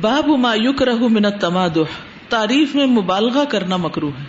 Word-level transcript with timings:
باب 0.00 0.28
ما 0.28 0.52
یکرہ 0.56 0.94
من 0.94 1.24
التمادح، 1.24 1.90
تعریف 2.28 2.74
میں 2.74 2.86
مبالغہ 2.86 3.44
کرنا 3.44 3.76
مکرو 3.76 4.08
ہے، 4.08 4.24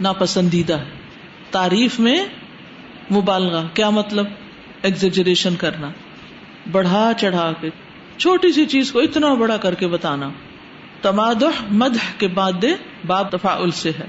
ناپسندیدہ 0.00 0.78
ہے۔ 0.78 0.84
تعریف 1.50 2.00
میں 2.00 2.24
مبالغہ، 3.10 3.66
کیا 3.74 3.90
مطلب؟ 3.90 4.26
ایگزیجریشن 4.82 5.56
کرنا۔ 5.56 5.90
بڑھا 6.72 7.12
چڑھا 7.16 7.52
کے، 7.60 7.70
چھوٹی 8.16 8.52
سی 8.52 8.66
چیز 8.66 8.92
کو 8.92 9.00
اتنا 9.00 9.34
بڑا 9.34 9.56
کر 9.56 9.74
کے 9.74 9.86
بتانا۔ 9.86 10.30
تمادح، 11.02 11.62
مدح 11.70 12.18
کے 12.18 12.26
بعد 12.26 12.64
باب 13.06 13.30
تفاعل 13.30 13.70
سے 13.70 13.90
ہے۔ 13.90 14.06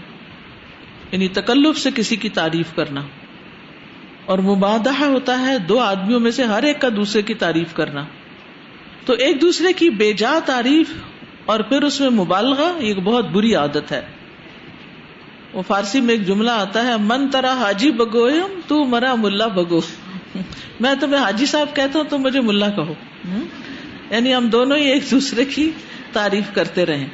یعنی 1.11 1.27
تکلف 1.27 1.77
سے 1.77 1.89
کسی 1.95 2.15
کی 2.15 2.29
تعریف 2.29 2.75
کرنا۔ 2.75 3.01
اور 4.25 4.39
مبادہ 4.39 5.03
ہوتا 5.03 5.39
ہے 5.39 5.59
دو 5.59 5.79
آدمیوں 5.79 6.19
میں 6.19 6.31
سے 6.31 6.43
ہر 6.43 6.63
ایک 6.63 6.81
کا 6.81 6.89
دوسرے 6.95 7.21
کی 7.21 7.33
تعریف 7.33 7.73
کرنا۔ 7.73 8.05
تو 9.05 9.13
ایک 9.13 9.41
دوسرے 9.41 9.73
کی 9.73 9.89
بے 9.89 10.13
جا 10.13 10.39
تعریف 10.45 10.89
اور 11.45 11.59
پھر 11.59 11.81
اس 11.81 11.99
میں 11.99 12.09
مبالغہ 12.09 12.71
ایک 12.77 12.99
بہت 12.99 13.25
بری 13.25 13.55
عادت 13.55 13.91
ہے۔ 13.91 14.05
وہ 15.53 15.61
فارسی 15.67 16.01
میں 16.01 16.13
ایک 16.13 16.27
جملہ 16.27 16.51
آتا 16.51 16.87
ہے، 16.87 16.93
من 16.99 17.29
ترا 17.29 17.53
حاجی 17.53 17.91
بگو 17.91 18.29
تو 18.67 18.85
مرا 18.85 19.15
ملا 19.15 19.47
بگو. 19.47 19.81
میں 20.79 20.93
تمہیں 20.99 21.21
حاجی 21.21 21.45
صاحب 21.45 21.75
کہتا 21.75 21.99
ہوں 21.99 22.05
تم 22.09 22.17
مجھے 22.17 22.41
ملا 22.41 22.69
کہو۔ 22.69 22.93
یعنی 24.09 24.35
ہم 24.35 24.47
دونوں 24.47 24.77
ہی 24.77 24.91
ایک 24.91 25.03
دوسرے 25.11 25.45
کی 25.45 25.71
تعریف 26.13 26.43
کرتے 26.53 26.85
رہے۔ 26.85 27.07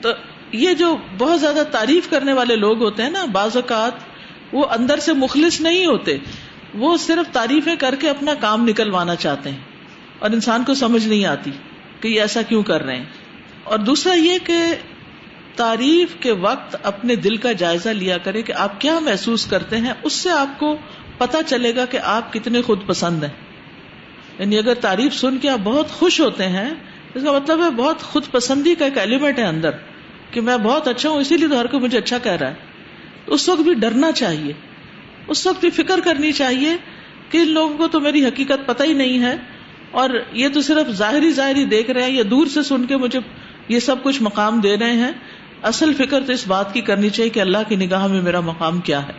تو 0.00 0.08
یہ 0.52 0.72
جو 0.72 0.96
بہت 1.18 1.40
زیادہ 1.40 1.62
تعریف 1.70 2.10
کرنے 2.10 2.32
والے 2.32 2.56
لوگ 2.56 2.82
ہوتے 2.82 3.02
ہیں 3.02 3.10
نا، 3.10 3.24
بعض 3.24 3.56
اوقات 3.56 3.92
وہ 4.52 4.66
اندر 4.70 4.98
سے 4.98 5.12
مخلص 5.12 5.60
نہیں 5.60 5.86
ہوتے۔ 5.86 6.18
وہ 6.74 6.96
صرف 6.96 7.32
تعریفیں 7.32 7.76
کر 7.76 7.94
کے 7.94 8.10
اپنا 8.10 8.34
کام 8.34 8.68
نکلوانا 8.68 9.16
چاہتے 9.16 9.50
ہیں۔ 9.50 9.58
اور 10.24 10.32
انسان 10.32 10.64
کو 10.64 10.74
سمجھ 10.74 11.08
نہیں 11.08 11.24
آتی 11.24 11.50
کہ 12.00 12.08
یہ 12.08 12.20
ایسا 12.20 12.42
کیوں 12.42 12.62
کر 12.62 12.82
رہے 12.82 12.96
ہیں۔ 12.96 13.04
اور 13.64 13.78
دوسرا 13.78 14.14
یہ 14.14 14.38
کہ 14.44 14.54
تعریف 15.56 16.08
کے 16.20 16.32
وقت 16.32 16.76
اپنے 16.82 17.16
دل 17.16 17.36
کا 17.36 17.52
جائزہ 17.52 17.88
لیا 17.88 18.18
کرے 18.18 18.42
کہ 18.42 18.52
آپ 18.52 18.80
کیا 18.80 18.98
محسوس 18.98 19.46
کرتے 19.46 19.76
ہیں، 19.76 19.92
اس 20.02 20.12
سے 20.12 20.30
آپ 20.30 20.58
کو 20.58 20.76
پتا 21.18 21.42
چلے 21.42 21.76
گا 21.76 21.86
کہ 21.86 21.98
آپ 22.02 22.32
کتنے 22.32 22.62
خود 22.62 22.86
پسند 22.86 23.22
ہیں۔ 23.22 23.30
یعنی 24.38 24.58
اگر 24.58 24.74
تعریف 24.74 25.14
سن 25.14 25.38
کے 25.38 25.48
آپ 25.48 25.58
بہت 25.64 25.90
خوش 25.90 26.20
ہوتے 26.20 26.48
ہیں، 26.48 26.70
اس 27.14 27.22
کا 27.24 27.32
مطلب 27.32 27.64
ہے 27.64 27.70
بہت 27.70 28.00
خود 28.00 28.22
پسندی 28.30 28.74
کا 28.74 28.84
ایک 28.84 28.98
ایلیمنٹ 28.98 29.38
ہے 29.38 29.44
اندر 29.44 29.70
کہ 30.30 30.40
میں 30.40 30.56
بہت 30.56 30.88
اچھا 30.88 31.10
ہوں، 31.10 31.16
اسی 31.16 31.36
لیے 31.36 31.48
تو 31.48 31.60
ہر 31.60 31.66
کوئی 31.66 31.82
مجھے 31.82 31.98
اچھا 31.98 32.18
کہہ 32.18 32.32
رہا 32.32 32.48
ہے۔ 32.48 32.54
اس 33.26 33.48
وقت 33.48 33.60
بھی 33.60 33.74
ڈرنا 33.74 34.12
چاہیے۔ 34.12 34.52
اس 35.28 35.46
وقت 35.46 35.60
بھی 35.60 35.70
فکر 35.70 36.00
کرنی 36.04 36.32
چاہیے 36.32 36.76
کہ 37.30 37.38
ان 37.38 37.48
لوگوں 37.48 37.78
کو 37.78 37.88
تو 37.88 38.00
میری 38.00 38.24
حقیقت 38.24 38.66
پتہ 38.66 38.82
ہی 38.82 38.92
نہیں 38.92 39.22
ہے۔ 39.22 39.36
اور 39.94 40.10
یہ 40.32 40.48
تو 40.48 40.60
صرف 40.60 40.90
ظاہری 40.90 41.30
ظاہری 41.30 41.64
دیکھ 41.64 41.90
رہے 41.90 42.02
ہیں 42.02 42.16
یا 42.16 42.22
دور 42.30 42.46
سے 42.46 42.62
سن 42.62 42.86
کے 42.86 42.96
مجھے 42.96 43.20
یہ 43.68 43.78
سب 43.78 44.02
کچھ 44.02 44.22
مقام 44.22 44.60
دے 44.60 44.76
رہے 44.76 44.92
ہیں۔ 44.92 45.12
اصل 45.62 45.92
فکر 45.94 46.22
تو 46.26 46.32
اس 46.32 46.46
بات 46.46 46.74
کی 46.74 46.80
کرنی 46.80 47.10
چاہیے 47.10 47.30
کہ 47.30 47.40
اللہ 47.40 47.58
کی 47.68 47.76
نگاہ 47.76 48.06
میں 48.06 48.22
میرا 48.22 48.40
مقام 48.40 48.80
کیا 48.80 49.02
ہے۔ 49.02 49.12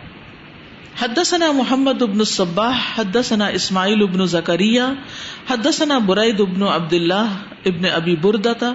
حدثنا 1.02 1.52
محمد 1.52 2.02
ابن 2.02 2.18
الصباح، 2.18 2.78
حدثنا 2.96 3.46
اسماعیل 3.46 4.02
ابن 4.02 4.26
زکریہ 4.26 4.82
حدثنا 5.50 5.98
برید 5.98 6.40
ابن 6.40 6.62
عبد 6.62 6.92
اللہ 6.92 7.26
ابن 7.64 7.84
ابی 7.94 8.16
بردتا 8.16 8.72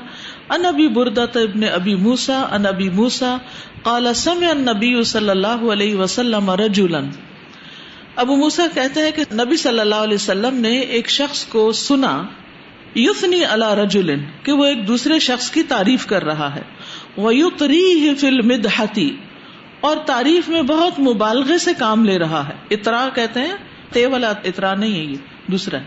ان 0.49 0.65
ابی 0.65 0.87
بردتا 0.87 1.39
ابن 1.39 1.63
ابی 1.73 1.95
موسا 1.95 2.41
ان 2.51 2.65
ابی 2.65 2.89
موسا 2.89 3.37
قال 3.83 4.13
سمع 4.13 4.49
النبی 4.49 5.03
صلی 5.03 5.29
اللہ 5.29 5.65
علیہ 5.71 5.95
وسلم 5.95 6.51
رجلا۔ 6.51 6.99
ابو 8.21 8.35
موسا 8.35 8.65
کہتے 8.73 8.99
ہیں 8.99 9.11
کہ 9.11 9.23
نبی 9.33 9.57
صلی 9.57 9.79
اللہ 9.79 9.95
علیہ 9.95 10.15
وسلم 10.15 10.55
نے 10.55 10.79
ایک 10.79 11.09
شخص 11.09 11.45
کو 11.45 11.71
سنا 11.71 12.23
یفنی 12.95 13.45
اللہ 13.45 13.73
رجول 13.73 14.11
کہ 14.43 14.51
وہ 14.51 14.65
ایک 14.65 14.87
دوسرے 14.87 15.19
شخص 15.19 15.51
کی 15.51 15.63
تعریف 15.63 16.05
کر 16.05 16.23
رہا 16.23 16.55
ہے۔ 16.55 16.61
وہ 17.17 17.35
یوتری 17.35 18.15
فل 18.15 18.41
مدحتی 18.41 19.15
اور 19.81 19.97
تعریف 20.05 20.49
میں 20.49 20.61
بہت 20.61 20.99
مبالغے 20.99 21.57
سے 21.57 21.71
کام 21.77 22.05
لے 22.05 22.19
رہا 22.19 22.47
ہے۔ 22.47 22.53
اترا 22.71 23.09
کہتے 23.15 23.39
ہیں، 23.39 23.55
تے 23.91 24.05
والا 24.05 24.33
اترا 24.43 24.75
نہیں 24.75 24.93
ہے 24.93 25.03
یہ، 25.03 25.51
دوسرا 25.51 25.77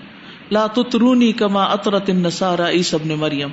لا 0.50 0.66
ترونی 0.66 1.32
کما 1.32 1.62
اطرت 1.62 2.10
النسارا 2.10 2.70
عیسی 2.70 2.97
ابن 2.97 3.09
مریم۔ 3.09 3.50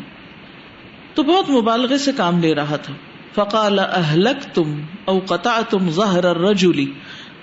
تو 1.13 1.23
بہت 1.23 1.49
مبالغے 1.49 1.97
سے 1.97 2.11
کام 2.17 2.39
لے 2.39 2.55
رہا 2.55 2.75
تھا۔ 2.75 2.93
فقال 3.35 3.79
اہلک 3.79 4.55
تم 4.55 4.81
او 5.05 5.19
قطع 5.19 5.61
تم 5.69 5.89
ظہر 5.89 6.25
الرجلی 6.25 6.91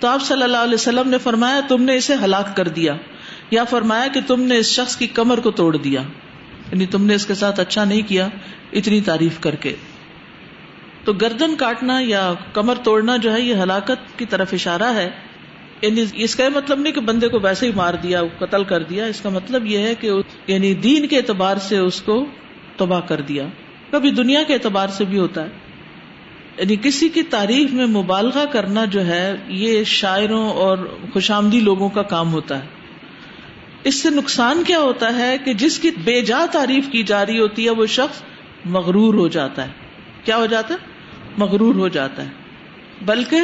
تو 0.00 0.09
آپ 0.09 0.22
صلی 0.22 0.42
اللہ 0.42 0.56
علیہ 0.56 0.75
وسلم 0.75 1.09
نے 1.09 1.19
فرمایا 1.19 1.60
تم 1.69 1.82
نے 1.82 1.97
اسے 1.97 2.14
ہلاک 2.25 2.56
کر 2.56 2.69
دیا 2.69 2.94
یا 3.50 3.64
فرمایا 3.64 4.06
کہ 4.14 4.20
تم 4.26 4.42
نے 4.42 4.56
اس 4.56 4.70
شخص 4.70 4.97
کی 4.97 5.06
کمر 5.06 5.41
کو 5.41 5.50
توڑ 5.50 5.76
دیا 5.76 6.03
یعنی 6.72 6.86
تم 6.86 7.06
نے 7.06 7.14
اس 7.14 7.26
کے 7.26 7.34
ساتھ 7.34 7.60
اچھا 7.60 7.84
نہیں 7.84 8.08
کیا 8.08 8.28
اتنی 8.72 9.00
تعریف 9.00 9.41
کر 9.41 9.54
کے 9.54 9.75
تو 11.04 11.12
گردن 11.12 11.54
کاٹنا 11.56 11.98
یا 12.00 12.32
کمر 12.53 12.78
توڑنا 12.82 13.16
جو 13.16 13.32
ہے 13.32 13.41
یہ 13.41 13.62
ہلاکت 13.62 14.19
کی 14.19 14.25
طرف 14.26 14.53
اشارہ 14.53 14.92
ہے 14.94 15.08
یعنی 15.82 16.04
اس 16.14 16.34
کا 16.37 16.48
مطلب 16.54 16.78
نہیں 16.78 16.92
کہ 16.92 17.00
بندے 17.00 17.28
کو 17.28 17.38
ویسے 17.42 17.66
ہی 17.66 17.72
مار 17.75 17.94
دیا 17.94 18.22
قتل 18.38 18.64
کر 18.64 18.82
دیا 18.82 19.04
اس 19.06 19.20
کا 19.20 19.28
مطلب 19.28 19.66
یہ 19.66 19.78
ہے 19.78 19.94
کہ 19.94 20.10
یعنی 20.47 20.75
دین 20.75 21.06
کے 21.06 21.16
اعتبار 21.16 21.56
سے 21.69 21.78
اس 21.78 22.00
کو 22.03 22.25
تباہ 22.76 23.00
کر 23.00 23.20
دیا 23.20 23.47
کبھی 23.91 24.10
دنیا 24.10 24.42
کے 24.42 24.54
اعتبار 24.54 24.88
سے 24.88 25.04
بھی 25.04 25.19
ہوتا 25.19 25.44
ہے 25.44 25.66
یعنی 26.58 26.76
کسی 26.82 27.08
کی 27.08 27.22
تعریف 27.22 27.70
میں 27.72 27.86
مبالغہ 27.86 28.44
کرنا 28.46 28.84
جو 28.84 29.06
ہے، 29.06 29.36
یہ 29.48 29.84
شاعروں 29.84 30.50
اور 30.50 30.96
خوش 31.12 31.30
آمدی 31.30 31.60
لوگوں 31.60 31.88
کا 31.88 32.02
کام 32.02 32.32
ہوتا 32.32 32.58
ہے۔ 32.58 32.66
اس 33.84 33.94
سے 33.94 34.10
نقصان 34.10 34.62
کیا 34.66 34.78
ہوتا 34.78 35.16
ہے 35.16 35.36
کہ 35.44 35.54
جس 35.54 35.78
کی 35.78 35.91
بے 36.04 36.22
جا 36.22 36.46
تعریف 36.52 36.88
کی 36.92 37.02
جا 37.02 37.26
رہی 37.26 37.38
ہوتی 37.41 37.64
ہے، 37.64 37.70
وہ 37.70 37.86
شخص 37.86 38.22
مغرور 38.64 39.14
ہو 39.14 39.28
جاتا 39.28 39.64
ہے۔ 39.64 39.70
کیا 40.24 40.36
ہو 40.36 40.46
جاتا 40.46 40.74
ہے؟ 40.74 40.78
مغرور 41.38 41.74
ہو 41.74 41.88
جاتا 41.88 42.24
ہے۔ 42.24 42.30
بلکہ 43.02 43.40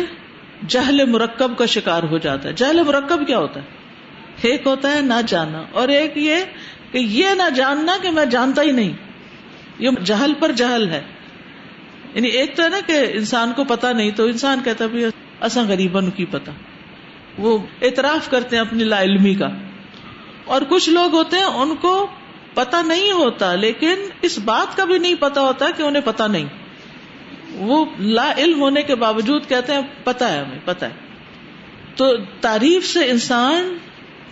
جہل 0.69 1.05
مرکب 1.05 1.59
کا 1.59 1.67
شکار 1.67 2.03
ہو 2.03 2.19
جاتا 2.19 2.49
ہے۔ 2.49 2.55
جہل 2.57 2.83
مرکب 2.83 3.27
کیا 3.27 3.39
ہوتا 3.39 3.61
ہے؟ 3.61 3.67
ایک 4.43 4.63
ہوتا 4.67 4.97
ہے 4.97 5.01
نہ 5.01 5.15
جاننا 5.27 5.65
اور 5.73 5.89
ایک 5.89 6.13
یہ 6.17 6.35
کہ 6.91 6.99
یہ 6.99 7.29
نہ 7.29 7.51
جاننا 7.57 7.97
کہ 8.03 8.11
میں 8.11 8.27
جانتا 8.27 8.63
ہی 8.63 8.73
نہیں۔ 8.73 8.93
یہ 9.79 9.91
جہل 10.05 10.33
پر 10.39 10.53
جہل 10.53 10.89
ہے۔ 10.89 11.03
یعنی 12.15 12.29
ایک 12.29 12.57
تو 12.57 12.63
ہے 12.63 12.69
نا 12.69 12.81
کہ 12.87 13.07
انسان 13.13 13.53
کو 13.53 13.65
پتا 13.65 13.93
نہیں، 13.93 14.11
تو 14.11 14.25
انسان 14.25 14.61
کہتا 14.65 14.87
بھی 14.87 15.05
اصا 15.41 15.63
غریبن 15.69 16.11
کی 16.11 16.25
پتا 16.25 16.53
وہ 17.39 17.59
اعتراف 17.83 18.31
کرتے 18.31 18.57
ہیں 18.57 18.61
اپنی 18.61 18.85
لا 18.85 19.03
علمی 19.03 19.35
کا۔ 19.35 19.49
اور 20.45 20.63
کچھ 20.69 20.91
لوگ 20.91 21.15
ہوتے 21.15 21.37
ہیں، 21.37 21.45
ان 21.45 21.77
کو 21.81 22.07
پتا 22.55 22.83
نہیں 22.83 23.13
ہوتا، 23.13 23.55
لیکن 23.55 23.95
اس 24.23 24.39
بات 24.39 24.77
کا 24.77 24.85
بھی 24.85 24.99
نہیں 24.99 25.15
پتا 25.15 25.41
ہوتا 25.41 25.67
کہ 25.77 25.83
انہیں 25.83 26.03
پتا 26.03 26.27
نہیں۔ 26.27 26.45
وہ 27.55 27.85
لا 27.99 28.33
علم 28.37 28.61
ہونے 28.61 28.83
کے 28.83 28.95
باوجود 28.95 29.49
کہتے 29.49 29.73
ہیں 29.73 29.81
پتا 30.05 30.33
ہے 30.33 30.39
ہمیں 30.39 30.59
پتا 30.65 30.87
ہے۔ 30.87 30.93
تو 31.97 32.07
تعریف 32.41 32.87
سے 32.87 33.11
انسان 33.11 33.79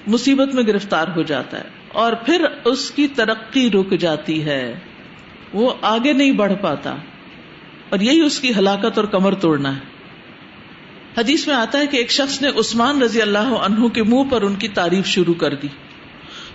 مصیبت 0.06 0.54
میں 0.54 0.62
گرفتار 0.62 1.08
ہو 1.16 1.22
جاتا 1.22 1.58
ہے، 1.58 1.64
اور 1.88 2.12
پھر 2.12 2.44
اس 2.64 2.90
کی 2.90 3.08
ترقی 3.08 3.70
رک 3.70 3.90
جاتی 3.90 4.44
ہے۔ 4.44 4.78
وہ 5.52 5.74
آگے 5.82 6.12
نہیں 6.12 6.32
بڑھ 6.32 6.52
پاتا۔ 6.60 6.96
اور 7.92 8.00
یہی 8.00 8.20
اس 8.20 8.40
کی 8.40 8.54
ہلاکت 8.54 8.96
اور 8.96 9.04
کمر 9.04 9.34
توڑنا 9.34 9.76
ہے۔ 9.76 9.80
حدیث 11.18 11.46
میں 11.46 11.54
آتا 11.54 11.78
ہے 11.78 11.86
کہ 11.86 11.96
ایک 11.96 12.10
شخص 12.10 12.42
نے 12.42 12.48
عثمان 12.48 13.02
رضی 13.02 13.22
اللہ 13.22 13.38
عنہ 13.38 13.88
کے 13.88 14.02
منہ 14.02 14.30
پر 14.30 14.42
ان 14.42 14.54
کی 14.54 14.68
تعریف 14.68 15.06
شروع 15.06 15.34
کر 15.34 15.54
دی۔ 15.54 15.68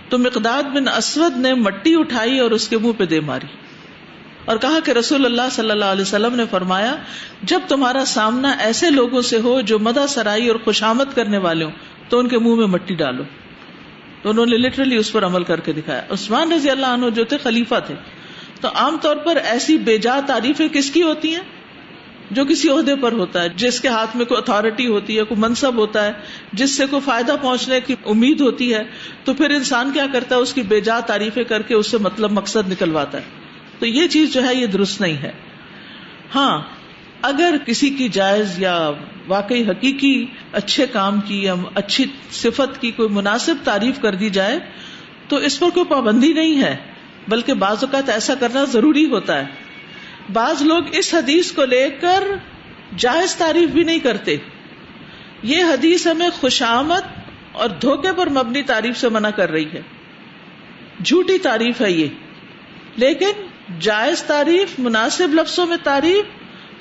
تو 0.08 0.18
مقداد 0.18 0.62
بن 0.62 0.88
اسود 0.88 1.36
نے 1.36 1.54
مٹی 1.54 1.94
اٹھائی 1.98 2.38
اور 2.38 2.50
اس 2.50 2.68
کے 2.68 2.78
منہ 2.78 2.92
پہ 2.92 3.06
دے 3.06 3.20
ماری۔ 3.20 3.46
اور 4.44 4.56
کہا 4.56 4.78
کہ 4.84 4.90
رسول 4.90 5.24
اللہ 5.24 5.42
صلی 5.52 5.70
اللہ 5.70 5.84
علیہ 5.84 6.02
وسلم 6.02 6.34
نے 6.34 6.44
فرمایا، 6.50 6.96
جب 7.42 7.60
تمہارا 7.68 8.04
سامنا 8.04 8.50
ایسے 8.50 8.90
لوگوں 8.90 9.22
سے 9.22 9.40
ہو 9.40 9.60
جو 9.60 9.78
مدا 9.78 10.06
سرائی 10.06 10.48
اور 10.48 10.56
خوشامد 10.64 11.16
کرنے 11.16 11.38
والے 11.38 11.64
ہوں، 11.64 11.72
تو 12.08 12.18
ان 12.18 12.28
کے 12.28 12.38
منہ 12.38 12.54
میں 12.54 12.66
مٹی 12.66 12.94
ڈالو۔ 12.94 13.22
تو 14.22 14.30
انہوں 14.30 14.46
نے 14.46 14.56
لٹرلی 14.56 14.96
اس 14.96 15.12
پر 15.12 15.26
عمل 15.26 15.44
کر 15.44 15.60
کے 15.60 15.72
دکھایا۔ 15.72 16.02
عثمان 16.10 16.52
رضی 16.52 16.70
اللہ 16.70 16.86
عنہ 16.86 17.10
جو 17.10 17.24
تھے، 17.24 17.38
خلیفہ 17.38 17.74
تھے۔ 17.86 17.94
تو 18.60 18.68
عام 18.74 18.96
طور 19.02 19.16
پر 19.16 19.36
ایسی 19.36 19.78
بے 19.78 19.98
جا 19.98 20.20
تعریفیں 20.26 20.68
کس 20.68 20.90
کی 20.90 21.02
ہوتی 21.02 21.34
ہیں؟ 21.34 21.42
جو 22.30 22.44
کسی 22.44 22.68
عہدے 22.68 22.96
پر 22.96 23.12
ہوتا 23.12 23.42
ہے، 23.42 23.48
جس 23.48 23.80
کے 23.80 23.88
ہاتھ 23.88 24.16
میں 24.16 24.24
کوئی 24.24 24.38
اتارٹی 24.38 24.86
ہوتی 24.86 25.18
ہے، 25.18 25.22
کوئی 25.22 25.40
منصب 25.40 25.76
ہوتا 25.76 26.04
ہے، 26.04 26.12
جس 26.52 26.76
سے 26.76 26.86
کوئی 26.86 27.02
فائدہ 27.04 27.36
پہنچنے 27.42 27.80
کی 27.80 27.94
امید 28.06 28.40
ہوتی 28.40 28.74
ہے، 28.74 28.82
تو 29.24 29.34
پھر 29.34 29.50
انسان 29.50 29.90
کیا 29.92 30.06
کرتا 30.12 30.34
ہے؟ 30.34 30.40
اس 30.40 30.54
کی 30.54 30.62
بے 30.62 30.80
جا 30.80 31.00
تعریفیں 31.00 31.44
کر 31.44 31.62
کے 31.62 31.74
اس 31.74 31.86
سے 31.86 31.98
مطلب 31.98 32.32
مقصد 32.32 32.72
نکلواتا 32.72 33.18
ہے۔ 33.18 33.22
تو 33.78 33.86
یہ 33.86 34.08
چیز 34.08 34.32
جو 34.32 34.48
ہے، 34.48 34.54
یہ 34.54 34.66
درست 34.66 35.00
نہیں 35.00 35.16
ہے۔ 35.16 35.30
ہاں 36.34 36.60
اگر 37.22 37.54
کسی 37.66 37.90
کی 37.90 38.08
جائز 38.08 38.58
یا 38.58 38.90
واقعی 39.28 39.62
حقیقی 39.62 40.26
اچھے 40.52 40.86
کام 40.86 41.20
کی 41.20 41.42
یا 41.42 41.54
اچھی 41.74 42.04
صفت 42.32 42.80
کی 42.80 42.90
کوئی 42.90 43.08
مناسب 43.08 43.54
تعریف 43.64 44.00
کر 44.00 44.14
دی 44.14 44.30
جائے، 44.30 44.58
تو 45.28 45.36
اس 45.36 45.58
پر 45.58 45.68
کوئی 45.74 45.86
پابندی 45.86 46.32
نہیں 46.32 46.62
ہے۔ 46.62 46.76
بلکہ 47.28 47.54
بعض 47.54 47.76
اوقات 47.84 48.08
ایسا 48.08 48.34
کرنا 48.34 48.64
ضروری 48.64 49.06
ہوتا 49.06 49.40
ہے۔ 49.40 49.46
بعض 50.32 50.62
لوگ 50.62 50.82
اس 50.92 51.14
حدیث 51.14 51.52
کو 51.52 51.64
لے 51.64 51.90
کر 51.90 52.24
جائز 52.96 53.36
تعریف 53.36 53.68
بھی 53.68 53.84
نہیں 53.84 53.98
کرتے۔ 53.98 54.36
یہ 55.42 55.64
حدیث 55.64 56.06
ہمیں 56.06 56.30
خوشامد 56.30 57.18
اور 57.52 57.68
دھوکے 57.68 58.12
پر 58.16 58.28
مبنی 58.28 58.62
تعریف 58.62 58.98
سے 58.98 59.08
منع 59.08 59.30
کر 59.30 59.50
رہی 59.50 59.72
ہے۔ 59.72 59.82
جھوٹی 61.04 61.38
تعریف 61.38 61.80
ہے 61.80 61.90
یہ۔ 61.90 62.06
لیکن 62.96 63.30
جائز 63.80 64.22
تعریف، 64.22 64.78
مناسب 64.78 65.28
لفظوں 65.34 65.66
میں 65.66 65.76
تعریف، 65.82 66.24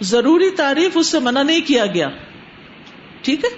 ضروری 0.02 0.50
تعریف 0.50 0.92
اس 0.96 1.08
سے 1.08 1.20
منع 1.20 1.44
نہیں 1.44 1.62
کیا 1.62 1.86
گیا۔ 1.86 2.10
ٹھیک 3.22 3.46
ہے؟ 3.46 3.50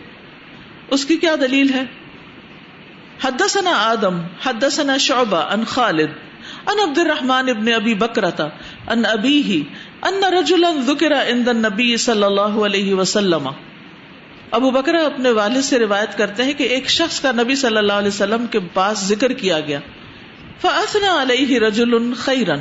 اس 0.91 1.05
کی 1.05 1.17
کیا 1.17 1.35
دلیل 1.41 1.73
ہے؟ 1.73 1.83
حدثنا 3.23 3.71
آدم، 3.73 4.21
حدثنا 4.45 4.97
شعبہ 4.97 5.37
ان 5.37 5.63
خالد۔ 5.63 6.28
ان 6.67 6.89
عبد 6.89 6.97
الرحمن 6.97 7.49
ابن 7.49 7.73
ابی 7.73 7.93
بکرتا 7.93 8.43
ان 8.87 9.05
ابی 9.05 9.41
ہی 9.41 9.63
ان 10.01 10.23
رجلا 10.23 10.71
ذکر 10.87 11.11
عند 11.13 11.47
النبی 11.47 11.97
صلی 11.97 12.23
اللہ 12.23 12.57
علیہ 12.65 12.93
وسلم۔ 12.93 13.49
ابو 14.51 14.71
بکرا 14.71 15.05
اپنے 15.05 15.29
والد 15.29 15.61
سے 15.61 15.79
روایت 15.79 16.17
کرتے 16.17 16.43
ہیں 16.43 16.53
کہ 16.53 16.63
ایک 16.63 16.89
شخص 16.89 17.19
کا 17.21 17.31
نبی 17.31 17.55
صلی 17.55 17.77
اللہ 17.77 17.93
علیہ 17.93 18.07
وسلم 18.07 18.45
کے 18.47 18.59
پاس 18.73 18.99
ذکر 18.99 19.33
کیا 19.33 19.59
گیا۔ 19.59 19.79
فاثنا 20.61 21.21
علیہ 21.21 21.59
رجل 21.59 22.13
خیرا 22.13 22.55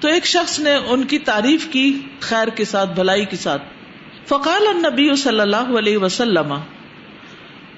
تو 0.00 0.08
ایک 0.08 0.26
شخص 0.26 0.60
نے 0.60 0.74
ان 0.74 1.04
کی 1.04 1.18
تعریف 1.18 1.66
کی 1.70 2.00
خیر 2.20 2.48
کے 2.48 2.64
ساتھ، 2.64 2.90
بھلائی 2.90 3.24
کے 3.24 3.36
ساتھ۔ 3.36 3.62
فقال 4.26 4.66
النبی 4.68 5.16
صلی 5.16 5.40
اللہ 5.40 5.78
علیہ 5.78 5.98
وسلم 5.98 6.54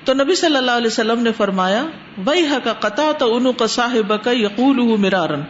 تو 0.07 0.15
نبی 0.15 0.35
صلی 0.35 0.57
اللہ 0.57 0.71
علیہ 0.71 0.87
وسلم 0.87 1.23
نے 1.23 1.31
فرمایا 1.33 1.85
وہی 2.27 2.47
کا 2.65 2.73
قطع 2.73 3.13
تو 3.13 3.37
ان 3.37 3.53
کا 3.53 3.67
صاحب 3.67 4.13
کا 4.25 4.31
یقول 4.31 4.77
مرارن. 4.99 5.41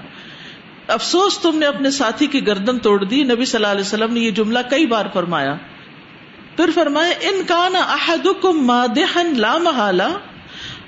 افسوس 0.88 1.38
تم 1.38 1.58
نے 1.58 1.66
اپنے 1.66 1.90
ساتھی 1.90 2.26
کی 2.26 2.46
گردن 2.46 2.78
توڑ 2.78 3.04
دی، 3.04 3.22
نبی 3.22 3.44
صلی 3.44 3.58
اللہ 3.58 3.72
علیہ 3.72 3.80
وسلم 3.80 4.14
نے 4.14 4.20
یہ 4.20 4.30
جملہ 4.30 4.58
کئی 4.70 4.86
بار 4.86 5.06
فرمایا۔ 5.12 5.54
پھر 6.56 6.70
فرمایا، 6.74 7.12
ان 7.20 7.42
کا 7.46 7.68
نا 7.72 7.78
احد 7.78 8.26
مادہن 8.44 9.32
لا 9.36 9.56
محالہ، 9.58 10.08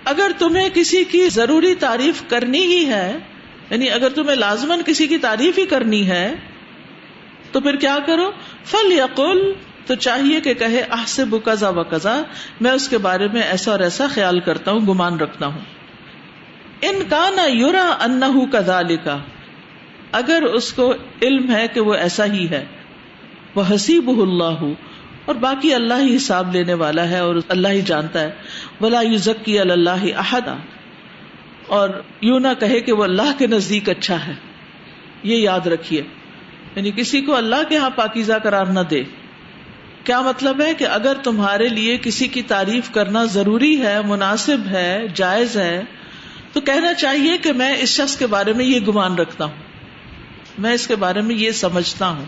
اگر 0.05 0.31
تمہیں 0.39 0.69
کسی 0.75 1.05
کی 1.05 1.29
ضروری 1.29 1.75
تعریف 1.75 2.23
کرنی 2.29 2.65
ہی 2.67 2.85
ہے 2.87 3.19
یعنی 3.71 3.91
اگر 3.91 4.09
تمہیں 4.09 4.37
لازمن 4.37 4.83
کسی 4.87 5.07
کی 5.07 5.19
تعریف 5.19 5.59
ہی 5.59 5.67
کرنی 5.67 6.09
ہے، 6.09 6.35
تو 7.53 7.61
پھر 7.61 7.77
کیا 7.77 7.99
کرو؟ 8.07 8.31
فل 8.65 8.93
یقل 8.93 9.53
تو 9.89 9.95
چاہیے 9.95 10.41
کہ 10.41 10.55
کہے 10.55 10.87
آہ 10.91 11.05
سے 11.07 11.25
بکزا 11.25 11.69
و 11.69 11.85
کزا 11.85 12.23
میں 12.61 12.71
اس 12.71 12.89
کے 12.89 12.99
بارے 12.99 13.29
میں 13.33 13.43
ایسا 13.43 13.71
اور 13.71 13.81
ایسا 13.81 14.07
خیال 14.11 14.41
کرتا 14.41 14.71
ہوں، 14.71 14.81
گمان 14.81 15.21
رکھتا 15.21 15.47
ہوں۔ 15.47 15.61
ان 16.83 17.03
کا 17.09 17.31
نہ 17.31 17.41
یورا 17.49 17.97
ان 18.01 18.51
کزا 18.53 18.81
کا 19.05 19.19
اگر 20.13 20.43
اس 20.43 20.73
کو 20.73 20.95
علم 21.23 21.55
ہے 21.55 21.67
کہ 21.69 21.81
وہ 21.81 21.95
ایسا 21.95 22.25
ہی 22.25 22.49
ہے۔ 22.51 22.65
وہ 23.55 23.63
حسیب 23.75 24.09
اللہ 24.09 24.65
اور 25.25 25.35
باقی 25.35 25.75
اللہ 25.75 25.95
ہی 26.01 26.17
حساب 26.17 26.55
لینے 26.55 26.75
والا 26.75 27.09
ہے 27.09 27.19
اور 27.19 27.35
اللہ 27.49 27.69
ہی 27.69 27.83
جانتا 27.83 28.21
ہے۔ 28.21 28.31
بلا 28.81 29.01
یو 29.01 29.17
ذکی 29.17 29.59
اللہ 29.59 30.17
احدا۔ 30.17 30.57
اور 31.67 31.91
یوں 32.21 32.41
نہ 32.41 32.61
کہے 32.61 32.81
کہ 32.81 32.93
وہ 32.93 33.05
اللہ 33.05 33.39
کے 33.39 33.47
نزدیک 33.47 33.89
اچھا 33.89 34.27
ہے۔ 34.27 34.35
یہ 35.23 35.37
یاد 35.37 35.67
رکھیے۔ 35.67 36.03
یعنی 36.77 36.91
کسی 36.97 37.21
کو 37.21 37.37
اللہ 37.37 37.69
کے 37.69 37.77
ہاں 37.77 37.91
پاکیزہ 37.91 38.33
قرار 38.43 38.67
نہ 38.67 38.81
دے۔ 38.81 39.03
کیا 40.09 40.21
مطلب 40.21 40.61
ہے 40.61 40.75
کہ 40.75 40.85
اگر 40.85 41.13
تمہارے 41.23 41.69
لیے 41.69 41.99
کسی 42.03 42.29
کی 42.29 42.43
تعریف 42.43 42.91
کرنا 42.91 43.25
ضروری 43.25 43.83
ہے، 43.83 44.01
مناسب 44.03 44.57
ہے، 44.71 45.07
جائز 45.15 45.57
ہے، 45.57 45.83
تو 46.53 46.61
کہنا 46.61 46.95
چاہیے 46.95 47.39
کہ 47.39 47.53
میں 47.53 47.77
اس 47.77 47.89
شخص 47.89 48.17
کے 48.17 48.27
بارے 48.27 48.53
میں 48.53 48.65
یہ 48.65 48.81
گمان 48.81 49.15
رکھتا 49.15 49.45
ہوں۔ 49.45 49.57
میں 50.59 50.73
اس 50.73 50.87
کے 50.87 50.97
بارے 50.97 51.21
میں 51.21 51.35
یہ 51.35 51.51
سمجھتا 51.51 52.09
ہوں۔ 52.09 52.25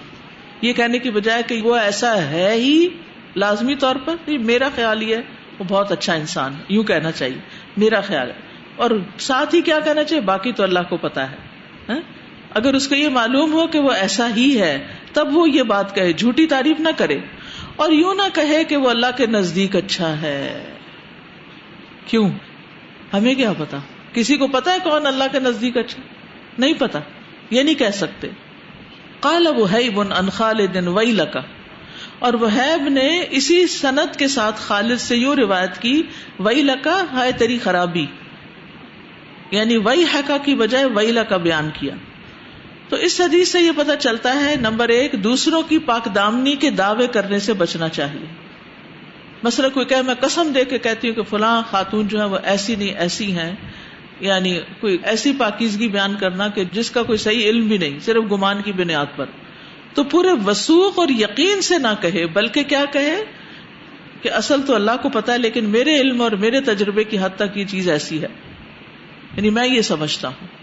یہ 0.62 0.72
کہنے 0.72 0.98
کی 0.98 1.10
بجائے 1.10 1.42
کہ 1.46 1.62
وہ 1.62 1.76
ایسا 1.76 2.22
ہے 2.22 2.52
ہی 2.54 2.88
لازمی 3.36 3.74
طور 3.74 3.96
پر۔ 4.04 4.14
میرا 4.26 4.68
خیال 4.74 5.02
یہ 5.02 5.16
ہے۔ 5.16 5.22
وہ 5.58 5.64
بہت 5.68 5.92
اچھا 5.92 6.14
انسان 6.14 6.54
ہے۔ 6.54 6.62
یوں 6.68 6.84
کہنا 6.84 7.12
چاہیے۔ 7.12 7.38
میرا 7.76 8.00
خیال 8.00 8.28
ہے۔ 8.28 8.34
اور 8.76 8.90
ساتھ 9.18 9.54
ہی 9.54 9.60
کیا 9.60 9.80
کہنا 9.80 10.04
چاہیے؟ 10.04 10.20
باقی 10.20 10.52
تو 10.52 10.62
اللہ 10.62 10.80
کو 10.88 10.96
پتا 10.96 11.30
ہے۔ 11.30 11.36
ہاں؟ 11.88 12.00
اگر 12.54 12.74
اس 12.74 12.88
کو 12.88 12.94
یہ 12.94 13.08
معلوم 13.08 13.52
ہو 13.52 13.66
کہ 13.66 13.78
وہ 13.78 13.90
ایسا 13.90 14.28
ہی 14.36 14.60
ہے، 14.60 14.86
تب 15.12 15.36
وہ 15.36 15.50
یہ 15.50 15.62
بات 15.62 15.94
کہے۔ 15.94 16.12
جھوٹی 16.12 16.46
تعریف 16.46 16.80
نہ 16.80 16.88
کرے۔ 16.96 17.18
اور 17.80 17.92
یوں 17.92 18.14
نہ 18.14 18.22
کہے 18.34 18.64
کہ 18.64 18.76
وہ 18.76 18.90
اللہ 18.90 19.06
کے 19.16 19.26
نزدیک 19.26 19.76
اچھا 19.76 20.22
ہے۔ 20.22 20.64
کیوں؟ 22.06 22.30
ہمیں 23.12 23.34
کیا 23.34 23.52
پتا؟ 23.58 23.76
کسی 24.12 24.36
کو 24.36 24.46
پتا 24.46 24.72
ہے 24.72 24.78
کون 24.84 25.06
اللہ 25.06 25.24
کے 25.32 25.40
نزدیک 25.40 25.76
اچھا؟ 25.76 26.02
نہیں 26.58 26.72
پتا۔ 26.78 26.98
یہ 27.50 27.62
نہیں 27.62 27.74
کہہ 27.74 27.90
سکتے۔ 27.94 28.28
کالا 29.20 29.50
وہ 29.50 29.66
خالد 30.32 30.76
وئی 30.86 31.12
لکا 31.12 31.40
اور 32.18 32.34
وہ 32.34 32.48
نے 32.88 33.24
اسی 33.30 33.66
صنعت 33.66 34.18
کے 34.18 34.28
ساتھ 34.28 34.60
خالد 34.60 34.96
سے 34.96 35.16
یوں 35.16 35.36
روایت 35.36 35.78
کی 35.78 36.02
وئی 36.38 36.62
لکا 36.62 37.02
ہے 37.12 37.32
تیری 37.32 37.58
خرابی۔ 37.58 38.06
یعنی 39.50 39.76
وئی 39.76 40.04
حقا 40.14 40.36
کی 40.38 40.54
بجائے 40.54 40.84
وئی 40.84 41.12
لکا 41.12 41.36
بیان 41.36 41.70
کیا۔ 41.80 41.94
تو 42.90 42.96
اس 42.96 43.20
حدیث 43.20 43.48
سے 43.48 43.60
یہ 43.60 43.70
پتا 43.76 43.96
چلتا 43.96 44.44
ہے، 44.44 44.56
نمبر 44.56 44.88
ایک، 44.88 45.12
دوسروں 45.12 45.62
کی 45.62 45.78
پاک 45.78 46.08
دامنی 46.14 46.56
کے 46.56 46.70
دعوے 46.70 47.06
کرنے 47.06 47.38
سے 47.38 47.52
بچنا 47.52 47.88
چاہیے۔ 47.88 48.26
مثلا 49.42 49.68
کوئی 49.68 49.86
کہ 49.86 49.96
میں 50.06 50.14
قسم 50.14 50.52
دے 50.54 50.64
کے 50.64 50.78
کہتی 50.78 51.08
ہوں 51.08 51.14
کہ 51.14 51.22
فلاں 51.22 51.62
خاتون 51.70 52.08
جو 52.08 52.18
ہے 52.18 52.24
وہ 52.24 52.38
ایسی 52.44 52.76
نہیں، 52.76 52.94
ایسی 52.94 53.32
ہیں۔ 53.32 53.52
یعنی 54.20 54.60
کوئی 54.80 54.98
ایسی 55.02 55.32
پاکیزگی 55.38 55.88
بیان 55.88 56.14
کرنا 56.20 56.48
کہ 56.48 56.64
جس 56.72 56.90
کا 56.90 57.02
کوئی 57.02 57.18
صحیح 57.18 57.50
علم 57.50 57.68
بھی 57.68 57.78
نہیں، 57.78 57.98
صرف 58.00 58.32
گمان 58.32 58.62
کی 58.62 58.72
بنیاد 58.72 59.06
پر۔ 59.16 59.24
تو 59.94 60.04
پورے 60.04 60.28
وسوخ 60.46 60.98
اور 60.98 61.08
یقین 61.08 61.60
سے 61.60 61.78
نہ 61.78 61.94
کہے، 62.00 62.26
بلکہ 62.26 62.62
کیا 62.62 62.84
کہے؟ 62.92 63.24
کہ 64.22 64.30
اصل 64.32 64.62
تو 64.66 64.74
اللہ 64.74 64.90
کو 65.02 65.08
پتا 65.08 65.32
ہے، 65.32 65.38
لیکن 65.38 65.64
میرے 65.64 66.00
علم 66.00 66.22
اور 66.22 66.30
میرے 66.30 66.60
تجربے 66.60 67.04
کی 67.04 67.18
حد 67.18 67.36
تک 67.36 67.58
یہ 67.58 67.64
چیز 67.64 67.88
ایسی 67.88 68.22
ہے۔ 68.22 68.28
یعنی 69.36 69.50
میں 69.50 69.68
یہ 69.68 69.82
سمجھتا 69.82 70.28
ہوں۔ 70.28 70.59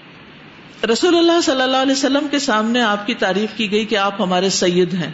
رسول 0.83 1.18
اللہ 1.18 1.41
صلی 1.44 1.62
اللہ 1.62 1.77
علیہ 1.77 1.91
وسلم 1.91 2.27
کے 2.31 2.39
سامنے 2.39 2.81
آپ 2.81 3.07
کی 3.07 3.13
تعریف 3.13 3.57
کی 3.57 3.71
گئی 3.71 3.85
کہ 3.85 3.97
آپ 3.97 4.21
ہمارے 4.21 4.50
سید 4.50 4.94
ہیں۔ 4.94 5.12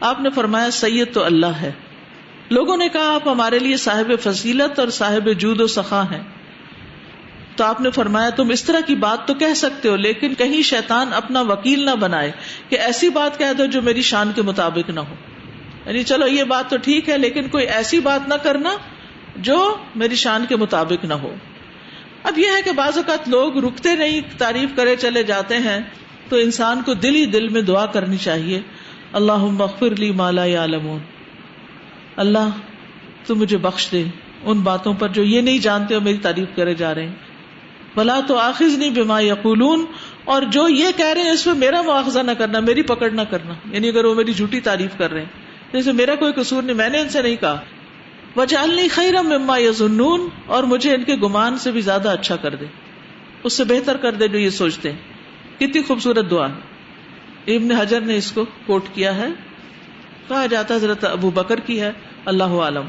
آپ 0.00 0.20
نے 0.20 0.30
فرمایا، 0.30 0.70
سید 0.70 1.14
تو 1.14 1.24
اللہ 1.24 1.46
ہے۔ 1.46 1.72
لوگوں 2.50 2.76
نے 2.76 2.88
کہا، 2.88 3.14
آپ 3.14 3.28
ہمارے 3.28 3.58
لیے 3.58 3.76
صاحب 3.76 4.12
فضیلت 4.22 4.78
اور 4.78 4.88
صاحب 4.88 5.28
جود 5.38 5.60
و 5.60 5.66
سخا 5.66 6.02
ہیں۔ 6.02 6.22
تو 7.56 7.64
آپ 7.64 7.80
نے 7.80 7.90
فرمایا، 7.90 8.30
تم 8.30 8.48
اس 8.48 8.64
طرح 8.64 8.80
کی 8.86 8.94
بات 8.94 9.28
تو 9.28 9.34
کہہ 9.34 9.54
سکتے 9.56 9.88
ہو، 9.88 9.96
لیکن 9.96 10.34
کہیں 10.34 10.62
شیطان 10.62 11.12
اپنا 11.12 11.40
وکیل 11.40 11.84
نہ 11.84 11.90
بنائے 11.90 12.32
کہ 12.68 12.78
ایسی 12.78 13.08
بات 13.08 13.38
کہہ 13.38 13.52
دو 13.58 13.66
جو 13.66 13.82
میری 13.82 14.02
شان 14.02 14.32
کے 14.34 14.42
مطابق 14.42 14.90
نہ 14.90 15.00
ہو۔ 15.00 15.14
یعنی 15.86 16.02
چلو، 16.02 16.26
یہ 16.26 16.44
بات 16.44 16.70
تو 16.70 16.76
ٹھیک 16.76 17.08
ہے، 17.08 17.18
لیکن 17.18 17.48
کوئی 17.48 17.66
ایسی 17.66 18.00
بات 18.00 18.28
نہ 18.28 18.34
کرنا 18.34 18.70
جو 19.36 19.76
میری 19.96 20.14
شان 20.14 20.46
کے 20.48 20.56
مطابق 20.56 21.04
نہ 21.04 21.14
ہو۔ 21.14 21.34
اب 22.22 22.38
یہ 22.38 22.46
ہے 22.56 22.62
کہ 22.62 22.72
بعض 22.72 22.96
اوقات 22.96 23.28
لوگ 23.28 23.64
رکتے 23.64 23.94
نہیں، 23.94 24.20
تعریف 24.38 24.70
کرے 24.76 24.96
چلے 24.96 25.22
جاتے 25.22 25.56
ہیں، 25.56 25.80
تو 26.28 26.36
انسان 26.36 26.82
کو 26.82 26.94
دل 26.94 27.14
ہی 27.14 27.26
دل 27.26 27.48
میں 27.48 27.62
دعا 27.62 27.86
کرنی 27.86 28.16
چاہیے 28.16 28.60
اللہ 29.12 29.36
مغفر 29.36 29.96
لی 29.96 30.10
مالا 30.10 30.44
یا 30.44 30.66
اللہ، 32.16 32.48
تو 33.26 33.34
مجھے 33.34 33.56
بخش 33.56 33.88
دے 33.92 34.04
ان 34.44 34.60
باتوں 34.60 34.94
پر 34.94 35.08
جو 35.08 35.24
یہ 35.24 35.40
نہیں 35.40 35.58
جانتے 35.58 35.94
اور 35.94 36.02
میری 36.02 36.16
تعریف 36.16 36.48
کرے 36.56 36.74
جا 36.74 36.94
رہے 36.94 37.06
ہیں۔ 37.06 37.14
بلا 37.96 38.20
تو 38.26 38.36
آخذ 38.36 38.78
نہیں 38.78 38.90
بیما 38.90 39.20
یقولون، 39.20 39.84
اور 40.24 40.42
جو 40.42 40.68
یہ 40.68 40.86
کہہ 40.96 41.06
رہے 41.06 41.22
ہیں، 41.22 41.30
اس 41.30 41.46
میں 41.46 41.54
میرا 41.54 41.82
مواخذہ 41.82 42.18
نہ 42.18 42.30
کرنا، 42.30 42.60
میری 42.60 42.82
پکڑ 42.82 43.10
نہ 43.10 43.20
کرنا۔ 43.30 43.54
یعنی 43.72 43.88
اگر 43.88 44.04
وہ 44.04 44.14
میری 44.14 44.32
جھوٹی 44.32 44.60
تعریف 44.60 44.98
کر 44.98 45.12
رہے 45.12 45.20
ہیں۔ 45.20 45.28
جیسے 45.72 45.92
میرا 45.92 46.14
کوئی 46.14 46.32
قصور 46.32 46.62
نہیں، 46.62 46.76
میں 46.76 46.88
نے 46.88 46.98
ان 46.98 47.08
سے 47.08 47.22
نہیں 47.22 47.36
کہا۔ 47.36 47.60
وجالنی 48.36 48.88
خیرم 48.88 49.28
مما 49.28 49.58
یظنون 49.58 50.28
اور 50.46 50.62
مجھے 50.64 50.94
ان 50.94 51.04
کے 51.04 51.14
گمان 51.14 51.58
سے 51.58 51.70
بھی 51.70 51.80
زیادہ 51.80 52.08
اچھا 52.08 52.36
کر 52.36 52.54
دے۔ 52.54 52.64
اس 53.44 53.52
سے 53.52 53.64
بہتر 53.64 53.96
کر 53.96 54.12
دے 54.12 54.28
جو 54.28 54.38
یہ 54.38 54.50
سوچتے 54.50 54.92
ہیں۔ 54.92 54.98
کتنی 55.60 55.82
خوبصورت 55.82 56.30
دعا۔ 56.30 56.46
ابن 57.46 57.72
حجر 57.72 58.00
نے 58.00 58.16
اس 58.16 58.32
کو 58.32 58.44
کوٹ 58.66 58.84
کیا 58.94 59.14
ہے۔ 59.14 59.28
کہا 60.28 60.46
جاتا 60.46 60.74
حضرت 60.74 61.04
ابو 61.04 61.30
بکر 61.30 61.60
کی 61.60 61.80
ہے۔ 61.80 61.92
اللہ 62.24 62.44
عالم۔ 62.44 62.84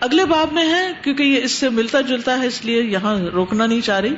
اگلے 0.00 0.24
باب 0.24 0.52
میں 0.52 0.68
ہے، 0.68 0.92
کیونکہ 1.02 1.22
یہ 1.22 1.40
اس 1.42 1.52
سے 1.52 1.68
ملتا 1.68 2.00
جلتا 2.00 2.38
ہے، 2.38 2.46
اس 2.46 2.64
لیے 2.64 2.82
یہاں 2.82 3.18
روکنا 3.18 3.66
نہیں 3.66 3.80
چاہ 3.80 4.00
رہی۔ 4.00 4.14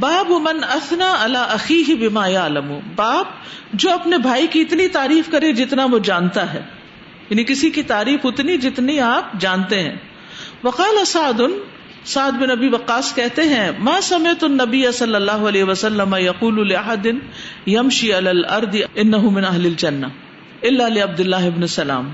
باب 0.00 0.30
من 0.30 0.64
اسنا 0.64 1.16
اللہ 1.18 1.38
عقی 1.38 1.84
ہی 1.88 1.94
بیما 1.94 2.28
عالم 2.28 2.78
باپ 2.96 3.26
جو 3.72 3.90
اپنے 3.90 4.18
بھائی 4.18 4.46
کی 4.46 4.60
اتنی 4.60 4.88
تعریف 4.88 5.30
کرے 5.30 5.52
جتنا 5.52 5.84
وہ 5.84 5.98
جانتا 5.98 6.52
ہے۔ 6.52 6.77
یعنی 7.30 7.44
کسی 7.44 7.70
کی 7.70 7.82
تعریف 7.82 8.20
اتنی 8.24 8.56
جتنی 8.56 9.00
آپ 9.00 9.40
جانتے 9.40 9.82
ہیں۔ 9.82 9.96
وقال 10.64 11.04
سعد 11.04 11.40
سعد 12.04 12.32
بن 12.32 12.48
نبی 12.48 12.68
وقاص 12.68 13.14
کہتے 13.14 13.42
ہیں، 13.42 13.70
ما 13.78 14.00
سمعت 14.02 14.44
النبی 14.44 14.92
صلی 14.92 15.14
اللہ 15.14 15.32
علیہ 15.32 15.64
وسلم 15.64 16.14
یقول 16.18 16.68
لاحد 16.68 17.06
یمشی 17.66 18.12
علی 18.12 18.28
الارض 18.28 18.76
انه 18.94 19.28
من 19.30 19.44
اهل 19.44 19.66
الجنہ 19.66 20.06
الا 20.62 20.88
لعبد 20.88 21.20
الله 21.20 21.46
ابن 21.46 21.66
سلام۔ 21.66 22.10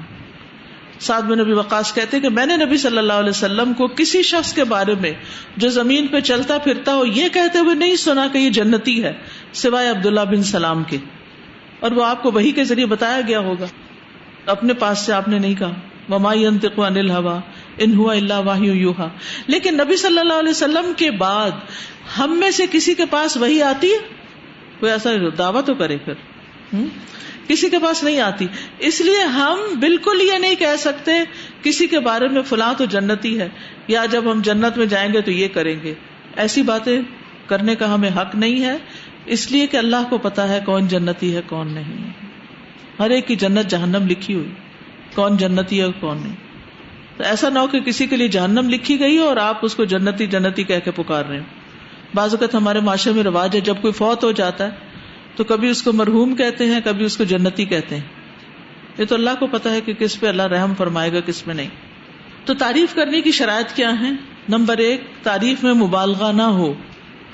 سعد 1.00 1.23
بن 1.23 1.38
نبی 1.38 1.52
وقاص 1.52 1.94
کہتے 1.94 2.16
ہیں 2.16 2.23
کہ 2.23 2.28
میں 2.28 2.47
نے 2.47 2.56
نبی 2.56 2.76
صلی 2.76 2.99
اللہ 2.99 3.12
علیہ 3.12 3.30
وسلم 3.30 3.73
کو 3.73 3.87
کسی 3.87 4.23
شخص 4.23 4.52
کے 4.52 4.64
بارے 4.64 4.94
میں 5.00 5.12
جو 5.56 5.68
زمین 5.68 6.06
پہ 6.06 6.21
چلتا 6.21 6.59
پھرتا 6.59 6.94
ہو 6.94 7.06
یہ 7.06 7.28
کہتے 7.33 7.59
ہوئے 7.59 7.75
نہیں 7.75 7.97
سنا 7.97 8.26
کہ 8.33 8.38
یہ 8.38 8.50
جنتی 8.50 9.04
ہے 9.04 9.12
سوائے 9.52 9.88
عبداللہ 9.88 10.21
بن 10.21 10.42
سلام 10.42 10.83
کے۔ 10.85 10.97
اور 11.80 11.90
وہ 11.90 12.04
آپ 12.04 12.23
کو 12.23 12.30
وہی 12.30 12.52
کے 12.52 12.64
ذریعے 12.64 12.87
بتایا 12.87 13.21
گیا 13.26 13.38
ہوگا۔ 13.38 13.66
اپنے 14.47 14.75
پاس 14.75 14.99
سے 14.99 15.13
آپ 15.13 15.29
نے 15.29 15.39
نہیں 15.39 15.55
کہا۔ 15.55 15.73
وما 16.09 16.35
ينطق 16.35 16.79
عن 16.79 16.97
الهوى 16.97 17.39
ان 17.79 17.95
هو 17.95 18.11
الا 18.11 18.39
وحی 18.39 18.81
يوحى۔ 18.81 19.09
لیکن 19.47 19.75
نبی 19.75 19.97
صلی 19.97 20.19
اللہ 20.19 20.33
علیہ 20.33 20.51
وسلم 20.51 20.93
کے 20.97 21.11
بعد 21.11 21.51
ہم 22.19 22.39
میں 22.39 22.51
سے 22.51 22.63
کسی 22.73 22.95
کے 22.95 23.07
پاس 23.07 23.37
وہی 23.37 23.63
آتی 23.63 23.93
ہے؟ 23.93 23.99
کوئی 24.81 24.93
ایسا 24.93 25.11
دعویٰ 25.39 25.65
تو 25.65 25.75
کرے 25.75 25.97
پھر۔ 25.97 26.15
کسی 27.49 27.71
کے 27.71 27.79
پاس 27.79 28.05
نہیں 28.05 28.21
آتی۔ 28.21 28.47
اس 28.79 29.01
لیے 29.01 29.23
ہم 29.23 29.59
بالکل 29.81 30.19
یہ 30.23 30.39
نہیں 30.39 30.55
کہہ 30.55 30.77
سکتے 30.79 31.13
کسی 31.63 31.87
کے 31.87 32.01
بارے 32.01 32.29
میں 32.29 32.43
فلاں 32.43 32.75
تو 32.79 32.85
جنتی 32.85 33.41
ہے۔ 33.41 33.49
یا 33.89 34.05
جب 34.05 34.33
ہم 34.33 34.41
جنت 34.41 34.79
میں 34.79 34.87
جائیں 34.87 35.13
گے 35.13 35.21
تو 35.21 35.31
یہ 35.31 35.49
کریں 35.49 35.77
گے۔ 35.83 35.95
ایسی 36.37 36.63
باتیں 36.63 37.03
کرنے 37.47 37.75
کا 37.75 37.95
ہمیں 37.95 38.11
حق 38.17 38.35
نہیں 38.35 38.65
ہے۔ 38.65 38.77
اس 39.27 39.53
لیے 39.53 39.67
کہ 39.67 39.77
اللہ 39.77 40.07
کو 40.11 40.19
پتا 40.19 40.49
ہے 40.49 40.61
کون 40.67 40.89
جنتی 40.89 41.37
ہے، 41.37 41.41
کون 41.47 41.69
نہیں۔ 41.73 42.24
ہر 42.99 43.11
ایک 43.11 43.29
کی 43.29 43.37
جنت 43.37 43.71
جہنم 43.71 44.07
لکھی 44.07 44.35
ہوئی۔ 44.35 44.51
کون 45.15 45.37
جنتی 45.37 45.81
ہے 45.81 45.87
کون 46.01 46.17
نہیں۔ 46.17 46.37
تو 47.17 47.25
ایسا 47.25 47.49
نہ 47.49 47.59
ہو 47.59 47.67
کہ 47.67 47.81
کسی 47.81 48.07
کے 48.07 48.17
لیے 48.17 48.29
جہنم 48.29 48.71
لکھی 48.71 49.01
گئی 49.01 49.19
اور 49.19 49.37
آپ 49.37 49.59
اس 49.63 49.75
کو 49.75 49.85
جنتی 49.85 50.27
جنتی 50.27 50.65
کہہ 50.65 50.79
کے 50.85 50.91
پکار 50.91 51.25
رہے 51.25 51.37
ہیں 51.37 51.65
بعض 52.15 52.35
اوقات 52.35 52.55
ہمارے 52.55 52.81
معاشرے 52.81 53.13
میں 53.13 53.23
رواج 53.23 53.57
ہے، 53.57 53.61
جب 53.61 53.75
کوئی 53.81 53.93
فوت 53.93 54.25
ہو 54.25 54.33
جاتا 54.33 54.65
ہے 54.65 54.71
تو 55.37 55.45
کبھی 55.45 55.69
اس 55.69 55.83
کو 55.83 55.93
مرحوم 55.93 56.37
کہتے 56.37 56.67
ہیں، 56.67 56.81
کبھی 56.85 57.05
اس 57.05 57.17
کو 57.17 57.25
جنتی 57.25 57.65
کہتے 57.65 57.95
ہیں۔ 57.95 58.03
یہ 58.99 59.05
تو 59.05 59.15
اللہ 59.15 59.31
کو 59.39 59.47
پتا 59.47 59.73
ہے 59.73 59.81
کہ 59.81 59.93
کس 59.93 60.21
پہ 60.21 60.27
اللہ 60.27 60.43
رحم 60.43 60.75
فرمائے 60.75 61.13
گا، 61.13 61.21
کس 61.21 61.47
میں 61.47 61.55
نہیں۔ 61.55 61.69
تو 62.45 62.55
تعریف 62.55 62.95
کرنے 62.95 63.21
کی 63.21 63.31
شرائط 63.31 63.73
کیا 63.73 64.01
ہے 64.01 64.11
نمبر 64.49 64.77
ایک، 64.77 65.01
تعریف 65.23 65.65
میں 65.65 65.75
مبالغہ 65.75 66.33
نہ 66.33 66.43
ہو، 66.43 66.75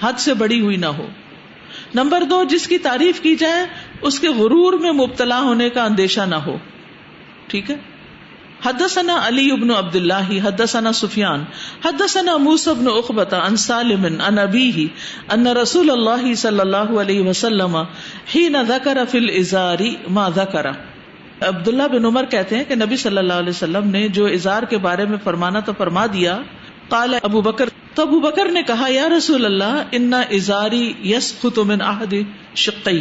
حد 0.01 0.13
سے 0.19 0.35
بڑی 0.35 0.61
ہوئی 0.61 0.77
نہ 0.77 0.87
ہو۔ 0.87 1.07
نمبر 1.95 2.23
دو، 2.23 2.45
جس 2.45 2.69
کی 2.69 2.79
تعریف 2.79 3.21
کی 3.21 3.37
جائے 3.37 3.67
اس 4.03 4.21
کے 4.21 4.29
غرور 4.29 4.73
میں 4.73 4.93
مبتلا 4.93 5.41
ہونے 5.41 5.71
کا 5.71 5.85
اندیشہ 5.85 6.21
نہ 6.21 6.35
ہو۔ 6.35 6.57
ٹھیک 7.47 7.71
ہے؟ 7.71 7.77
حدثنا 8.67 9.21
علی 9.27 9.51
ابن 9.51 9.71
عبد 9.71 9.97
اللہ 9.97 10.47
حدثنا 10.47 10.93
سفیان، 10.93 11.45
حدثنا 11.85 12.37
موسى 12.37 12.71
بن 12.79 12.87
عقبة 12.87 13.37
عن 13.47 13.57
سالم 13.57 14.05
عن 14.05 14.39
ابيه 14.39 14.85
ان 15.29 15.47
رسول 15.47 15.91
الله 15.91 16.35
صلی 16.35 16.61
اللہ 16.61 17.01
علیہ 17.01 17.21
وسلم 17.21 17.77
حين 18.35 18.57
ذکر 18.69 18.99
فی 19.11 19.19
الازار 19.19 19.79
ما 20.09 20.29
ذکر۔ 20.29 20.67
عبداللہ 21.41 21.83
بن 21.83 22.05
عمر 22.05 22.25
کہتے 22.25 22.57
ہیں 22.57 22.65
کہ 22.65 22.75
نبی 22.75 22.97
صلی 22.97 23.19
اللہ 23.19 23.33
علیہ 23.33 23.49
وسلم 23.49 23.91
نے 23.91 24.09
جو 24.09 24.27
ازار 24.27 24.63
کے 24.63 24.79
بارے 24.79 25.05
میں 25.05 25.19
فرمانا 25.25 25.61
تو 25.61 25.73
فرما 25.79 26.07
دیا۔ 26.07 26.39
قال 26.89 27.15
ابو 27.23 27.41
بکر، 27.41 27.69
تو 27.95 28.03
ابو 28.03 28.21
بکر 28.21 28.47
نے 28.47 28.63
کہا، 28.63 28.87
یا 28.89 29.09
رسول 29.17 29.45
اللہ، 29.45 29.83
ان 29.93 30.15
ازاری 30.15 30.93
یس 31.03 31.47
من 31.57 31.83
احد 31.83 32.15
شقی 32.55 33.01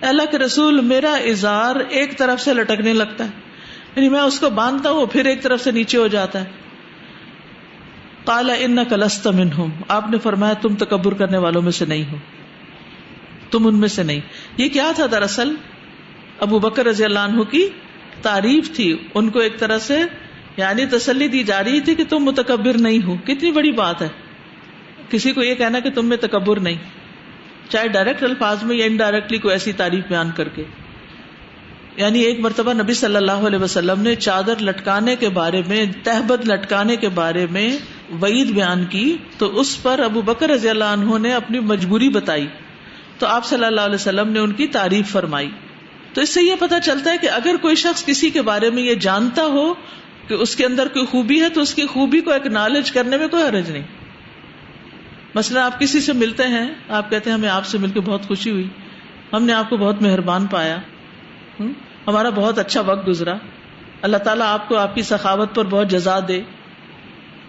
اللہ 0.00 0.22
کے 0.30 0.38
رسول، 0.38 0.80
میرا 0.80 1.12
ازار 1.12 1.76
ایک 1.88 2.18
طرف 2.18 2.40
سے 2.40 2.54
لٹکنے 2.54 2.92
لگتا 2.92 3.24
ہے۔ 3.24 3.30
یعنی 3.96 4.08
میں 4.08 4.20
اس 4.20 4.40
کو 4.40 4.50
باندھتا 4.50 4.90
ہوں، 4.90 5.06
پھر 5.06 5.24
ایک 5.24 5.42
طرف 5.42 5.60
سے 5.60 5.70
نیچے 5.70 5.98
ہو 5.98 6.06
جاتا 6.06 6.40
ہے۔ 6.40 6.44
کالا 8.24 8.52
ان 8.52 8.78
کلست 8.88 9.26
من 9.26 9.48
ہوں 9.58 9.68
آپ 9.88 10.10
نے 10.10 10.18
فرمایا، 10.18 10.52
تم 10.52 10.74
تکبر 10.74 11.14
کرنے 11.14 11.38
والوں 11.38 11.62
میں 11.62 11.72
سے 11.72 11.84
نہیں 11.84 12.04
ہو۔ 12.12 12.16
تم 13.50 13.66
ان 13.66 13.74
میں 13.74 13.88
سے 13.88 14.02
نہیں۔ 14.02 14.20
یہ 14.56 14.68
کیا 14.68 14.92
تھا 14.94 15.06
دراصل؟ 15.10 15.54
ابو 16.38 16.58
بکر 16.58 16.86
رضی 16.86 17.04
اللہ 17.04 17.18
عنہ 17.18 17.42
کی 17.42 17.68
تعریف 18.22 18.70
تھی۔ 18.76 18.98
ان 19.14 19.30
کو 19.30 19.38
ایک 19.38 19.58
طرح 19.58 19.78
سے 19.78 19.98
یعنی 20.56 20.86
تسلی 20.86 21.28
دی 21.28 21.42
جا 21.42 21.64
رہی 21.64 21.80
تھی 21.80 21.94
کہ 21.94 22.04
تم 22.08 22.18
متکبر 22.18 22.78
نہیں 22.78 23.06
ہو۔ 23.06 23.16
کتنی 23.24 23.52
بڑی 23.52 23.70
بات 23.70 24.02
ہے۔ 24.02 24.08
کسی 25.10 25.32
کو 25.32 25.42
یہ 25.42 25.54
کہنا 25.54 25.78
کہ 25.78 25.90
تم 25.90 26.06
میں 26.06 26.16
تکبر 26.16 26.60
نہیں۔ 26.60 26.99
چاہے 27.70 27.88
ڈائریکٹ 27.88 28.22
الفاظ 28.22 28.62
میں 28.62 28.76
یا 28.76 28.84
انڈائریکٹلی 28.84 29.38
کوئی 29.38 29.52
ایسی 29.52 29.72
تعریف 29.72 30.04
بیان 30.08 30.30
کر 30.36 30.48
کے۔ 30.48 30.64
یعنی 31.96 32.20
ایک 32.20 32.40
مرتبہ 32.40 32.72
نبی 32.72 32.94
صلی 32.94 33.16
اللہ 33.16 33.32
علیہ 33.32 33.58
وسلم 33.58 34.00
نے 34.00 34.14
چادر 34.14 34.54
لٹکانے 34.60 35.16
کے 35.16 35.28
بارے 35.28 35.62
میں، 35.66 35.84
تہبت 36.02 36.46
لٹکانے 36.46 36.96
کے 36.96 37.08
بارے 37.08 37.46
میں 37.50 37.76
وعید 38.22 38.46
بیان 38.46 38.84
کی، 38.84 39.16
تو 39.38 39.60
اس 39.60 39.82
پر 39.82 39.98
ابو 39.98 40.22
بکر 40.22 40.50
رضی 40.50 40.68
اللہ 40.68 40.84
عنہ 40.84 41.18
نے 41.18 41.34
اپنی 41.34 41.60
مجبوری 41.60 42.08
بتائی۔ 42.08 42.46
تو 43.18 43.26
آپ 43.26 43.44
صلی 43.44 43.64
اللہ 43.64 43.80
علیہ 43.80 43.94
وسلم 43.94 44.28
نے 44.28 44.38
ان 44.38 44.52
کی 44.52 44.66
تعریف 44.66 45.08
فرمائی۔ 45.08 45.50
تو 46.14 46.20
اس 46.20 46.30
سے 46.30 46.42
یہ 46.42 46.54
پتا 46.58 46.80
چلتا 46.80 47.12
ہے 47.12 47.18
کہ 47.18 47.30
اگر 47.30 47.56
کوئی 47.60 47.74
شخص 47.74 48.04
کسی 48.04 48.30
کے 48.30 48.42
بارے 48.42 48.70
میں 48.70 48.82
یہ 48.82 48.94
جانتا 48.94 49.44
ہو 49.44 49.74
کہ 50.28 50.34
اس 50.34 50.56
کے 50.56 50.66
اندر 50.66 50.88
کوئی 50.88 51.06
خوبی 51.06 51.42
ہے، 51.42 51.48
تو 51.48 51.60
اس 51.60 51.74
کی 51.74 51.86
خوبی 51.86 52.20
کو 52.20 52.32
اکنالج 52.32 52.92
کرنے 52.92 53.16
میں 53.16 53.28
کوئی 53.28 53.42
حرج 53.42 53.70
نہیں۔ 53.70 53.99
مثلا 55.34 55.66
آپ 55.66 55.80
کسی 55.80 56.00
سے 56.00 56.12
ملتے 56.12 56.42
ہیں، 56.42 56.70
آپ 56.88 57.10
کہتے 57.10 57.30
ہیں 57.30 57.36
ہمیں 57.38 57.48
آپ 57.48 57.66
سے 57.66 57.78
مل 57.78 57.90
کے 57.90 58.00
بہت 58.00 58.22
خوشی 58.26 58.50
ہوئی۔ 58.50 58.68
ہم 59.32 59.42
نے 59.42 59.52
آپ 59.52 59.70
کو 59.70 59.76
بہت 59.76 60.02
مہربان 60.02 60.46
پایا۔ 60.46 60.76
ہمارا 62.06 62.30
بہت 62.30 62.58
اچھا 62.58 62.80
وقت 62.80 63.08
گزرا۔ 63.08 63.34
اللہ 64.02 64.16
تعالیٰ 64.16 64.46
آپ 64.46 64.68
کو 64.68 64.76
آپ 64.76 64.94
کی 64.94 65.02
سخاوت 65.02 65.54
پر 65.54 65.64
بہت 65.64 65.88
جزا 65.88 66.18
دے۔ 66.28 66.40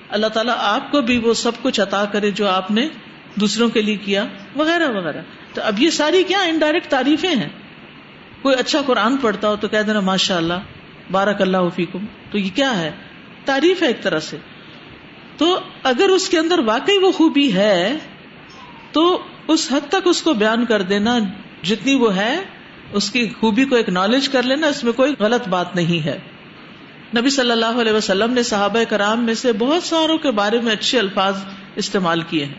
اللہ 0.10 0.28
تعالیٰ 0.28 0.56
آپ 0.58 0.92
کو 0.92 1.02
بھی 1.02 1.18
وہ 1.18 1.34
سب 1.34 1.52
کچھ 1.62 1.82
عطا 1.82 2.06
کرے 2.06 2.32
جو 2.32 2.48
آپ 2.48 2.72
نے 2.72 2.88
دوسروں 3.36 3.70
کے 3.70 3.82
لیے 3.82 3.96
کیا، 3.96 4.26
وغیرہ 4.56 4.90
وغیرہ۔ 4.90 5.22
تو 5.54 5.62
اب 5.64 5.80
یہ 5.80 5.90
ساری 5.90 6.24
کیا 6.24 6.42
انڈائریکٹ 6.42 6.88
تعریفیں 6.88 7.36
ہیں؟ 7.36 7.50
کوئی 8.42 8.56
اچھا 8.60 8.80
قرآن 8.86 9.18
پڑھتا 9.18 9.48
ہو 9.50 9.56
تو 9.56 9.68
کہہ 9.68 9.82
دینا 9.82 10.00
ماشاء 10.00 10.38
اللہ 10.38 10.54
بارک 11.12 11.42
اللہ 11.42 11.58
فیکم۔ 11.76 12.06
تو 12.32 12.38
یہ 12.38 12.50
کیا 12.56 12.80
ہے؟ 12.80 12.92
تعریف 13.46 13.82
ہے 13.82 13.88
ایک 13.88 14.02
طرح 14.02 14.20
سے۔ 14.20 14.38
تو 15.38 15.60
اگر 15.84 16.10
اس 16.10 16.30
کے 16.30 16.40
اندر 16.40 16.60
واقعی 16.60 16.98
وہ 16.98 17.12
خوبی 17.12 17.54
ہے، 17.54 17.98
تو 18.92 19.24
اس 19.48 19.72
حد 19.72 19.90
تک 19.90 20.02
اس 20.06 20.22
کو 20.22 20.34
بیان 20.34 20.66
کر 20.66 20.82
دینا، 20.82 21.18
جتنی 21.64 21.96
وہ 21.96 22.16
ہے، 22.16 22.40
اس 22.94 23.10
کی 23.10 23.30
خوبی 23.40 23.66
کو 23.66 23.76
اکنالج 23.76 24.30
کر 24.30 24.44
لینا، 24.44 24.68
اس 24.68 24.84
میں 24.84 24.94
کوئی 24.94 25.14
غلط 25.20 25.48
بات 25.48 25.76
نہیں 25.76 26.06
ہے۔ 26.06 26.20
نبی 27.18 27.30
صلی 27.30 27.52
اللہ 27.52 27.80
علیہ 27.82 27.92
وسلم 27.92 28.34
نے 28.34 28.44
صحابہ 28.44 28.84
کرام 28.90 29.26
میں 29.26 29.34
سے 29.34 29.54
بہت 29.54 29.84
ساروں 29.84 30.18
کے 30.18 30.32
بارے 30.32 30.62
میں 30.62 30.74
اچھے 30.74 31.00
الفاظ 31.00 31.36
استعمال 31.76 32.22
کیے 32.22 32.46
ہیں۔ 32.46 32.54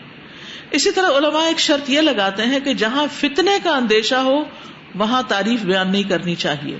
اسی 0.71 0.91
طرح 0.91 1.07
علماء 1.17 1.45
ایک 1.45 1.59
شرط 1.59 1.89
یہ 1.89 2.01
لگاتے 2.01 2.43
ہیں 2.43 2.59
کہ 2.59 2.73
جہاں 2.73 3.05
فتنے 3.11 3.51
کا 3.63 3.75
اندیشہ 3.75 4.15
ہو، 4.15 4.43
وہاں 4.95 5.21
تعریف 5.27 5.61
بیان 5.61 5.91
نہیں 5.91 6.03
کرنی 6.03 6.35
چاہیے۔ 6.35 6.77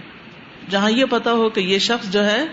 جہاں 0.69 0.91
یہ 0.91 1.05
پتا 1.05 1.31
ہو 1.31 1.49
کہ 1.49 1.59
یہ 1.59 1.79
شخص 1.79 2.09
جو 2.09 2.25
ہے 2.25 2.45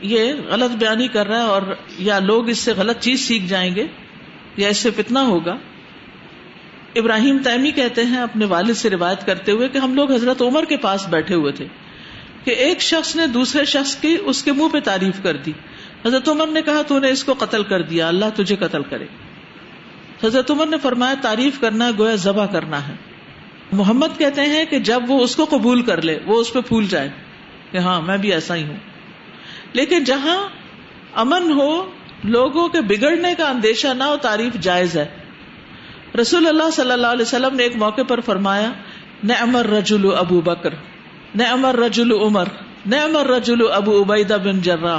یہ 0.00 0.32
غلط 0.48 0.70
بیانی 0.70 1.08
کر 1.08 1.26
رہا 1.26 1.36
ہے 1.36 1.42
اور 1.42 1.62
یا 1.98 2.18
لوگ 2.18 2.48
اس 2.48 2.58
سے 2.58 2.72
غلط 2.72 2.98
چیز 2.98 3.20
سیکھ 3.20 3.44
جائیں 3.44 3.74
گے 3.74 3.86
یا 4.56 4.68
اس 4.68 4.76
سے 4.76 4.90
فتنا 4.90 5.26
ہوگا۔ 5.26 5.56
ابراہیم 6.94 7.38
تیمی 7.38 7.70
کہتے 7.70 8.04
ہیں 8.04 8.18
اپنے 8.18 8.44
والد 8.44 8.74
سے 8.74 8.90
روایت 8.90 9.26
کرتے 9.26 9.52
ہوئے 9.52 9.68
کہ 9.68 9.78
ہم 9.78 9.94
لوگ 9.94 10.12
حضرت 10.12 10.42
عمر 10.42 10.64
کے 10.64 10.76
پاس 10.76 11.08
بیٹھے 11.08 11.34
ہوئے 11.34 11.52
تھے 11.52 11.66
کہ 12.44 12.50
ایک 12.50 12.80
شخص 12.80 13.16
نے 13.16 13.26
دوسرے 13.26 13.64
شخص 13.64 13.96
کی 13.96 14.16
اس 14.24 14.42
کے 14.42 14.52
منہ 14.52 14.68
پہ 14.68 14.80
تعریف 14.80 15.22
کر 15.22 15.36
دی۔ 15.36 15.52
حضرت 16.04 16.28
عمر 16.28 16.46
نے 16.46 16.62
کہا، 16.62 16.82
تو 16.82 16.98
نے 16.98 17.10
اس 17.10 17.24
کو 17.24 17.34
قتل 17.38 17.62
کر 17.62 17.82
دیا، 17.82 18.08
اللہ 18.08 18.24
تجھے 18.36 18.56
قتل 18.56 18.82
کرے۔ 18.82 19.04
حضرت 20.24 20.50
عمر 20.50 20.66
نے 20.66 20.76
فرمایا، 20.82 21.14
تعریف 21.22 21.60
کرنا 21.60 21.90
گویا 21.98 22.14
ذبح 22.14 22.46
کرنا 22.46 22.88
ہے۔ 22.88 22.94
محمد 23.72 24.18
کہتے 24.18 24.40
ہیں 24.40 24.64
کہ 24.64 24.78
جب 24.78 25.02
وہ 25.08 25.20
اس 25.20 25.36
کو 25.36 25.44
قبول 25.44 25.82
کر 25.82 26.02
لے، 26.02 26.18
وہ 26.26 26.40
اس 26.40 26.52
پہ 26.52 26.60
پھول 26.60 26.86
جائے 26.86 27.08
کہ 27.70 27.78
ہاں 27.78 28.02
میں 28.02 28.18
بھی 28.18 28.32
ایسا 28.32 28.54
ہی 28.54 28.62
ہوں۔ 28.62 28.76
لیکن 29.72 30.04
جہاں 30.04 30.48
امن 31.14 31.52
ہو، 31.52 31.90
لوگوں 32.24 32.68
کے 32.68 32.80
بگڑنے 32.80 33.34
کا 33.38 33.48
اندیشہ 33.48 33.88
نہ 33.88 34.04
ہو، 34.04 34.16
تعریف 34.16 34.54
جائز 34.54 34.96
ہے۔ 34.96 35.06
رسول 36.20 36.46
اللہ 36.46 36.70
صلی 36.72 36.92
اللہ 36.92 37.06
علیہ 37.06 37.22
وسلم 37.22 37.56
نے 37.56 37.62
ایک 37.62 37.76
موقع 37.76 38.02
پر 38.08 38.20
فرمایا 38.20 38.72
نہ 39.24 39.32
امر 39.40 39.66
رجول 39.66 40.16
ابو 40.16 40.40
بکر 40.40 40.74
نہ 41.34 41.42
امر 41.42 41.76
رجول 41.76 42.12
عمر 42.12 42.44
نہ 42.86 42.96
امر 42.96 43.26
رجول 43.26 43.58
ابو 43.72 44.02
عبیدہ 44.02 44.34
بن 44.34 44.60
جراح 44.60 44.98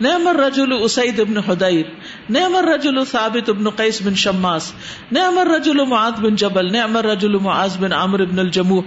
نہ 0.00 0.08
امر 0.08 0.36
رجول 0.36 0.72
اسعید 0.82 1.20
ابن 1.20 1.36
حدیر 1.38 1.86
نہ 2.30 2.38
امر 2.38 2.64
رجول 2.64 3.04
ثابت 3.04 3.48
ابن 3.48 3.70
قیس 3.70 4.02
بن 4.02 4.14
شماس 4.14 4.72
نہ 5.12 5.18
امر 5.18 5.46
رجول 5.46 5.80
بن 6.22 6.36
جبل 6.36 6.72
نہ 6.72 6.78
امر 6.78 7.04
رجول 7.04 7.38
معاذ 7.38 7.78
بن 7.78 7.92
عمر 7.92 8.20
ابن 8.20 8.38
الجموح۔ 8.38 8.82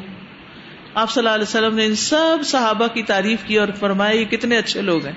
آپ 0.96 1.12
صلی 1.12 1.22
اللہ 1.22 1.30
علیہ 1.30 1.44
وسلم 1.44 1.76
نے 1.76 1.86
ان 1.86 1.96
سب 1.96 2.38
صحابہ 2.44 2.88
کی 2.88 3.04
تعریف 3.04 3.40
کی 3.46 3.60
اور 3.60 3.68
فرمایا، 3.80 4.16
یہ 4.16 4.26
کتنے 4.26 4.58
اچھے 4.58 4.82
لوگ 4.82 5.06
ہیں۔ 5.06 5.14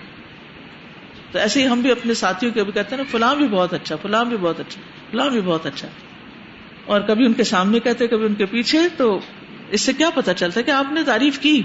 تو 1.33 1.38
ایسے 1.38 1.62
ہی 1.62 1.69
ہم 1.69 1.81
بھی 1.81 1.90
اپنے 1.90 2.14
ساتھیوں 2.14 2.52
کے 2.52 2.64
بھی 2.64 2.73
کہتے 2.73 2.88
ہیں 2.90 3.02
نا، 3.02 3.11
فلاں 3.11 3.35
بھی 3.35 3.47
بہت 3.47 3.75
اچھا 3.75 3.97
فلاں 3.97 4.25
بھی 4.25 4.37
بہت 4.37 4.61
اچھا 4.61 4.83
فلاں 5.11 5.31
بھی 5.31 5.40
بہت 5.40 5.66
اچھا۔ 5.66 5.88
اور 6.87 7.00
کبھی 7.00 7.26
ان 7.26 7.33
کے 7.33 7.45
سامنے 7.45 7.81
کہتے، 7.81 8.07
کبھی 8.07 8.26
ان 8.26 8.35
کے 8.35 8.47
پیچھے، 8.47 8.78
تو 8.97 9.21
اس 9.71 9.81
سے 9.81 9.93
کیا 9.93 10.11
پتا 10.11 10.35
چلتا 10.35 10.61
ہے 10.61 10.64
کہ 10.64 10.71
آپ 10.71 10.93
نے 10.93 11.02
تعریف 11.02 11.38
کی۔ 11.38 11.62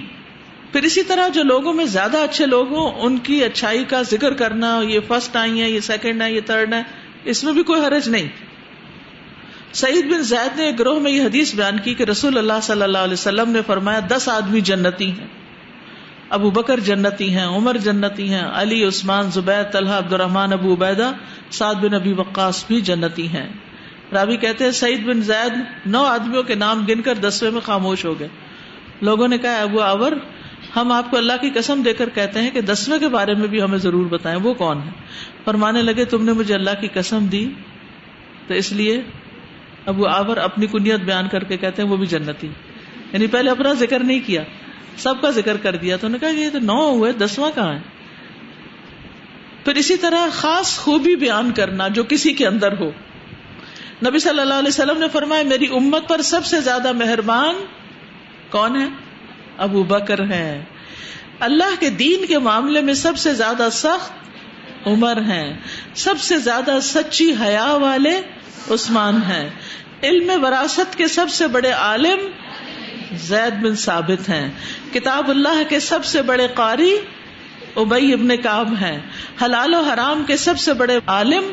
پھر 0.72 0.84
اسی 0.84 1.04
طرح 1.04 1.28
جو 1.28 1.44
لوگوں 1.44 1.74
میں 1.74 1.86
زیادہ 1.86 2.18
اچھے 2.18 2.46
لوگ 2.46 2.74
ہوں، 2.74 2.92
ان 2.92 3.18
کی 3.18 3.44
اچھائی 3.44 3.84
کا 3.84 4.02
ذکر 4.02 4.34
کرنا، 4.34 4.82
یہ 4.88 5.00
فرسٹ 5.08 5.36
آئی 5.36 5.62
ہے 5.62 5.70
یہ 5.70 5.80
سیکنڈ 5.80 6.22
ہے 6.22 6.34
یہ 6.34 6.42
تھرڈ 6.42 6.74
ہے 6.74 6.84
اس 7.24 7.44
میں 7.44 7.54
بھی 7.54 7.64
کوئی 7.64 7.82
حرج 7.82 8.10
نہیں۔ 8.10 8.28
سعید 9.74 10.12
بن 10.12 10.22
زید 10.22 10.58
نے 10.58 10.66
ایک 10.66 10.80
گروہ 10.80 11.00
میں 11.00 11.12
یہ 11.12 11.22
حدیث 11.22 11.56
بیان 11.56 11.80
کی 11.80 11.94
کہ 11.94 12.04
رسول 12.04 12.38
اللہ 12.38 12.60
صلی 12.64 12.82
اللہ 12.82 12.98
علیہ 12.98 13.14
وسلم 13.14 13.50
نے 13.50 13.60
فرمایا 13.68 14.00
دس 14.08 14.30
آدمی 14.30 14.62
جنتی 14.62 15.12
ہیں۔ 15.12 15.28
ابو 16.30 16.52
بکر 16.52 16.80
جنتی 16.80 17.34
ہیں، 17.34 17.46
عمر 17.46 17.78
جنتی 17.78 18.34
ہیں، 18.34 18.44
علی، 18.54 18.84
عثمان 18.84 19.32
زبید 19.32 19.74
طلحہ 19.74 19.98
عبد 19.98 20.14
الرحمان 20.14 20.54
ابو 20.54 20.74
عبیدہ، 20.74 21.12
سعد 21.50 21.76
بن 21.76 21.94
ابی 21.94 22.14
وقاص 22.14 22.66
بھی 22.68 22.82
جنتی 22.82 23.28
ہیں۔ 23.28 23.50
رابی 24.14 24.38
کہتے 24.38 24.64
ہیں 24.64 24.72
سعید 24.72 25.06
بن 25.06 25.22
زید 25.22 25.54
نو 25.86 26.04
آدمیوں 26.04 26.44
کے 26.44 26.56
نام 26.56 26.86
گن 26.90 27.02
کر 27.02 27.14
دسویں 27.16 27.52
میں 27.52 27.62
خاموش 27.62 28.06
ہو 28.06 28.20
گئے۔ 28.20 28.28
لوگوں 29.02 29.28
نے 29.28 29.38
کہا، 29.38 29.62
ابو 29.62 29.82
آور 29.82 30.12
ہم 30.76 30.92
آپ 30.92 31.12
کو 31.12 31.18
اللہ 31.18 31.34
کی 31.42 31.50
قسم 31.50 31.82
دے 31.82 31.94
کر 31.94 32.10
کہتے 32.10 32.42
ہیں 32.42 32.52
کہ 32.52 32.62
دسویں 32.62 33.00
کے 33.00 33.08
بارے 33.08 33.34
میں 33.34 33.48
بھی 33.48 33.62
ہمیں 33.62 33.78
ضرور 33.78 34.06
بتائیں، 34.06 34.40
وہ 34.44 34.54
کون 34.54 34.78
ہے 34.78 34.92
فرمانے 35.46 35.82
لگے، 35.82 36.06
تم 36.06 36.26
نے 36.26 36.34
مجھے 36.34 36.54
اللہ 36.54 36.82
کی 36.82 36.88
قسم 36.94 37.26
دی، 37.26 37.50
تو 38.48 38.54
اس 38.54 38.72
لیے 38.72 39.02
ابو 39.90 40.08
آور 40.08 40.38
اپنی 40.38 40.68
کنیت 40.68 41.00
بیان 41.00 41.28
کر 41.28 41.44
کے 41.44 41.58
کہتے 41.58 41.82
ہیں 41.82 41.90
وہ 41.90 41.98
بھی 41.98 42.08
جنتی 42.08 42.48
یعنی 43.14 43.28
پہلے 43.28 43.52
اپنا 43.52 43.74
ذکر 43.74 44.00
نہیں 44.00 44.20
کیا 44.26 44.44
سب 44.98 45.22
کا 45.22 45.30
ذکر 45.30 45.58
کر 45.58 45.76
دیا 45.76 45.98
تو 45.98 46.08
انہوں 46.08 46.20
نے 46.22 46.28
کہا 46.28 46.38
کہ 46.38 46.44
یہ 46.44 46.50
تو 46.50 46.60
نو 46.60 46.90
ہوئے، 46.90 47.12
دسواں 47.12 47.52
کہاں 47.56 47.74
ہے؟ 47.74 47.80
پھر 49.66 49.76
اسی 49.76 49.98
طرح 49.98 50.28
خاص 50.32 50.78
خوبی 50.78 51.16
بیان 51.16 51.52
کرنا 51.52 51.88
جو 51.88 52.04
کسی 52.04 52.34
کے 52.34 52.48
اندر 52.48 52.74
ہو۔ 52.80 52.92
نبی 54.08 54.20
صلی 54.20 54.40
اللہ 54.40 54.54
علیہ 54.54 54.68
وسلم 54.68 54.98
نے 54.98 55.06
فرمایا، 55.12 55.44
میری 55.44 55.66
امت 55.66 56.08
پر 56.08 56.22
سب 56.22 56.46
سے 56.46 56.62
زیادہ 56.62 56.92
مہربان 56.92 57.56
کون 58.50 58.82
ہے؟ 58.82 58.88
ابو 59.58 59.84
بکر 59.84 60.26
ہے 60.26 60.64
اللہ 61.40 61.80
کے 61.80 61.90
دین 61.90 62.26
کے 62.26 62.40
معاملے 62.40 62.82
میں 62.82 62.94
سب 62.94 63.18
سے 63.18 63.34
زیادہ 63.34 63.68
سخت 63.72 64.12
عمر 64.86 65.22
ہیں۔ 65.22 65.58
سب 65.94 66.16
سے 66.20 66.38
زیادہ 66.38 66.80
سچی 66.82 67.34
حیا 67.42 67.74
والے 67.74 68.22
عثمان 68.70 69.16
ہیں۔ 69.16 69.50
علم 70.04 70.44
وراثت 70.44 70.98
کے 70.98 71.08
سب 71.08 71.26
سے 71.30 71.48
بڑے 71.48 71.72
عالم 71.72 72.20
زید 73.14 73.64
بن 73.64 73.76
ثابت 73.76 74.30
ہیں۔ 74.30 74.52
کتاب 74.94 75.30
اللہ 75.30 75.62
کے 75.70 75.80
سب 75.80 76.06
سے 76.06 76.22
بڑے 76.22 76.48
قاری 76.54 76.98
ابئی 77.76 78.14
ابن 78.14 78.38
کاب 78.38 78.74
ہیں۔ 78.82 79.00
حلال 79.42 79.74
و 79.74 79.82
حرام 79.82 80.24
کے 80.28 80.38
سب 80.38 80.60
سے 80.60 80.74
بڑے 80.74 81.00
عالم 81.08 81.44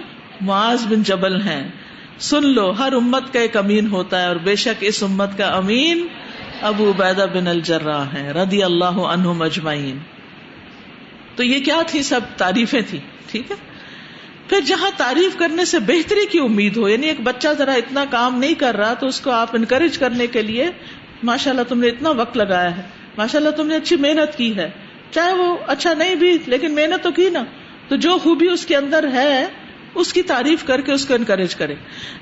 معاذ 0.41 0.87
بن 0.87 1.03
جبل 1.03 1.41
ہیں۔ 1.41 1.69
سن 2.19 2.49
لو، 2.49 2.71
ہر 2.71 2.93
امت 2.93 3.33
کا 3.33 3.41
ایک 3.41 3.57
امین 3.57 3.87
ہوتا 3.87 4.23
ہے 4.23 4.27
اور 4.27 4.37
بے 4.37 4.57
شک 4.57 4.75
اس 4.81 5.03
امت 5.03 5.39
کا 5.39 5.47
امین 5.47 6.07
ابو 6.63 6.91
عبیدہ 6.91 7.27
بن 7.35 7.47
الجرا 7.47 8.03
ہے 8.13 8.33
ردی 8.33 8.63
اللہ 8.63 8.85
عنہ 8.85 9.33
مجمعین 9.33 9.99
تو 11.37 11.43
یہ 11.43 11.65
کیا 11.65 11.83
تھی 11.87 12.03
سب 12.03 12.21
تعریفیں 12.37 12.81
تھی 12.89 12.99
ٹھیک 13.31 13.51
ہے؟ 13.51 13.57
پھر 14.49 14.61
جہاں 14.61 14.91
تعریف 14.97 15.37
کرنے 15.37 15.65
سے 15.65 15.79
بہتری 15.79 16.27
کی 16.27 16.39
امید 16.39 16.77
ہو 16.77 16.89
یعنی 16.89 17.07
ایک 17.07 17.21
بچہ 17.21 17.49
ذرا 17.59 17.73
اتنا 17.73 18.05
کام 18.11 18.39
نہیں 18.39 18.55
کر 18.55 18.77
رہا 18.77 18.95
تو 18.95 19.07
اس 19.07 19.21
کو 19.21 19.31
آپ 19.31 19.49
انکریج 19.53 19.99
کرنے 19.99 20.27
کے 20.27 20.43
لیے 20.43 20.71
ماشاء 21.23 21.51
اللہ 21.51 21.63
تم 21.63 21.81
نے 21.81 21.87
اتنا 21.89 22.11
وقت 22.11 22.37
لگایا 22.37 22.77
ہے۔ 22.77 22.83
ماشاء 23.19 23.39
اللہ 23.39 23.51
تم 23.51 23.67
نے 23.67 23.77
اچھی 23.77 23.97
محنت 23.97 24.39
کی 24.39 24.57
ہے۔ 24.57 24.71
چاہے 25.11 25.33
وہ 25.33 25.57
اچھا 25.67 25.95
نہیں 25.95 26.15
بھی، 26.15 26.39
لیکن 26.47 26.75
محنت 26.75 27.05
تو 27.05 27.11
کی 27.11 27.31
نا۔ 27.31 27.45
تو 27.89 27.97
جو 27.97 28.19
خوبی 28.19 28.49
اس 28.49 28.67
کے 28.67 28.77
اندر 28.77 29.09
ہے، 29.13 29.47
اس 29.95 30.13
کی 30.13 30.23
تعریف 30.23 30.65
کر 30.65 30.81
کے 30.81 30.93
اس 30.93 31.07
کو 31.07 31.15
انکریج 31.15 31.55
کرے۔ 31.55 31.75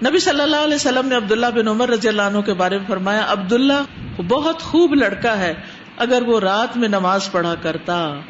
نبی 0.07 0.19
صلی 0.19 0.41
اللہ 0.41 0.57
علیہ 0.57 0.75
وسلم 0.75 1.09
نے 1.09 1.15
عبداللہ 1.15 1.47
بن 1.47 1.69
عمر 1.69 1.89
رضی 1.89 2.09
اللہ 2.09 2.23
عنہ 2.23 2.39
کے 2.39 2.55
بارے 2.55 2.79
میں 2.79 2.87
فرمایا، 2.89 3.27
عبداللہ 3.29 4.23
بہت 4.29 4.63
خوب 4.63 4.95
لڑکا 4.95 5.39
ہے، 5.39 5.55
اگر 5.97 6.23
وہ 6.23 6.41
رات 6.41 6.77
میں 6.77 6.89
نماز 6.89 7.33
پڑھا 7.33 7.55
کرتا، 7.55 8.21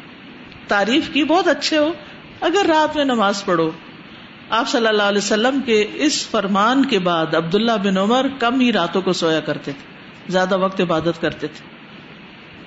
تعریف 0.67 1.09
کی 1.13 1.23
بہت 1.23 1.47
اچھے 1.47 1.77
ہو۔ 1.77 1.93
اگر 2.41 2.65
رات 2.67 2.95
میں 2.95 3.05
نماز 3.05 3.45
پڑھو، 3.45 3.71
آپ 4.49 4.69
صلی 4.69 4.87
اللہ 4.87 5.03
علیہ 5.03 5.17
وسلم 5.17 5.59
کے 5.65 5.87
اس 5.93 6.27
فرمان 6.27 6.85
کے 6.85 6.99
بعد 6.99 7.35
عبداللہ 7.35 7.71
بن 7.83 7.97
عمر 7.97 8.25
کم 8.39 8.59
ہی 8.59 8.73
راتوں 8.73 9.01
کو 9.01 9.13
سویا 9.13 9.39
کرتے 9.39 9.71
تھے، 9.71 9.93
زیادہ 10.29 10.57
وقت 10.57 10.81
عبادت 10.81 11.21
کرتے 11.21 11.47
تھے۔ 11.47 11.75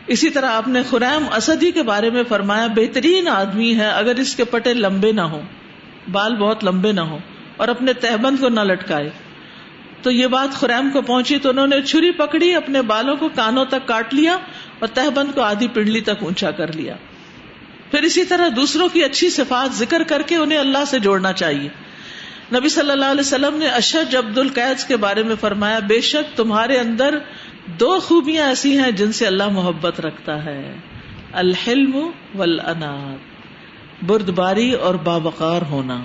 اسی 0.06 0.30
طرح 0.30 0.50
آپ 0.50 0.68
نے 0.68 0.82
خریم 0.90 1.24
اسدی 1.36 1.70
کے 1.70 1.82
بارے 1.82 2.10
میں 2.10 2.22
فرمایا، 2.28 2.66
بہترین 2.66 3.28
آدمی 3.28 3.76
ہے 3.76 3.90
اگر 3.90 4.14
اس 4.16 4.36
کے 4.36 4.44
پٹے 4.44 4.74
لمبے 4.74 5.12
نہ 5.12 5.20
ہوں، 5.20 5.42
بال 6.12 6.36
بہت 6.36 6.64
لمبے 6.64 6.92
نہ 6.92 7.00
ہوں 7.00 7.18
اور 7.56 7.68
اپنے 7.68 7.92
تہبند 7.92 8.40
کو 8.40 8.48
نہ 8.48 8.60
لٹکائے۔ 8.60 9.10
تو 10.02 10.10
یہ 10.10 10.26
بات 10.26 10.54
خریم 10.54 10.90
کو 10.90 11.02
پہنچی 11.02 11.38
تو 11.38 11.50
انہوں 11.50 11.66
نے 11.66 11.82
چھری 11.82 12.10
پکڑی، 12.10 12.54
اپنے 12.54 12.82
بالوں 12.82 13.16
کو 13.16 13.28
کانوں 13.34 13.64
تک 13.64 13.86
کاٹ 13.86 14.14
لیا 14.14 14.38
اور 14.78 14.88
تہبند 14.94 15.34
کو 15.34 15.40
آدھی 15.40 15.68
پنڈلی 15.68 16.00
تک 16.00 16.22
اونچا 16.22 16.50
کر 16.50 16.72
لیا۔ 16.72 16.94
پھر 17.90 18.02
اسی 18.02 18.24
طرح 18.24 18.48
دوسروں 18.56 18.88
کی 18.88 19.04
اچھی 19.04 19.30
صفات 19.30 19.74
ذکر 19.74 20.02
کر 20.02 20.22
کے 20.22 20.36
انہیں 20.36 20.58
اللہ 20.58 20.84
سے 20.86 20.98
جوڑنا 20.98 21.32
چاہیے۔ 21.32 21.68
نبی 22.54 22.68
صلی 22.68 22.90
اللہ 22.90 23.04
علیہ 23.04 23.20
وسلم 23.20 23.56
نے 23.56 23.66
اشد 23.66 24.14
عبد 24.14 24.38
القیز 24.38 24.84
کے 24.84 24.96
بارے 24.96 25.22
میں 25.22 25.36
فرمایا، 25.40 25.78
بے 25.78 26.00
شک 26.00 26.36
تمہارے 26.36 26.78
اندر 26.78 27.18
دو 27.66 28.00
خوبیاں 28.00 28.46
ایسی 28.46 28.78
ہیں 28.78 28.90
جن 28.90 29.12
سے 29.12 29.26
اللہ 29.26 29.48
محبت 29.48 30.00
رکھتا 30.00 30.44
ہے۔ 30.44 30.76
الحلم 31.32 32.10
والانات 32.34 33.38
بردباری 34.04 34.72
اور 34.72 34.94
باوقار 34.94 35.62
ہونا۔ 35.62 36.04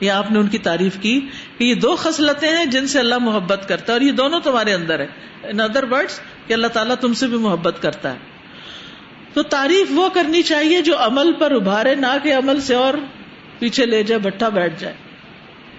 یہ 0.00 0.10
آپ 0.10 0.30
نے 0.30 0.38
ان 0.38 0.46
کی 0.46 0.58
تعریف 0.58 0.96
کی 1.00 1.20
کہ 1.58 1.64
یہ 1.64 1.74
دو 1.74 1.96
خصلتیں 1.96 2.56
ہیں 2.56 2.66
جن 2.66 2.86
سے 2.86 2.98
اللہ 2.98 3.18
محبت 3.18 3.68
کرتا 3.68 3.92
ہے 3.92 3.92
اور 3.92 4.00
یہ 4.00 4.12
دونوں 4.12 4.40
تمہارے 4.40 4.74
اندر 4.74 5.00
ہے 5.00 5.06
ان 5.42 5.60
ادر 5.60 5.84
ورڈ 5.90 6.06
کہ 6.46 6.52
اللہ 6.52 6.66
تعالیٰ 6.66 6.94
تم 6.96 7.14
سے 7.14 7.26
بھی 7.26 7.36
محبت 7.36 7.76
کرتا 7.80 8.12
ہے۔ 8.12 8.33
تو 9.34 9.42
تعریف 9.42 9.86
وہ 9.90 10.08
کرنی 10.08 10.42
چاہیے 10.42 10.82
جو 10.82 10.98
عمل 10.98 11.32
پر 11.32 11.50
ابھارے، 11.50 11.94
نہ 11.94 12.16
کہ 12.22 12.34
عمل 12.34 12.60
سے 12.60 12.74
اور 12.74 12.94
پیچھے 13.58 13.86
لے 13.86 14.02
جائے، 14.02 14.18
بٹھا 14.18 14.48
بیٹھ 14.48 14.80
جائے۔ 14.80 14.94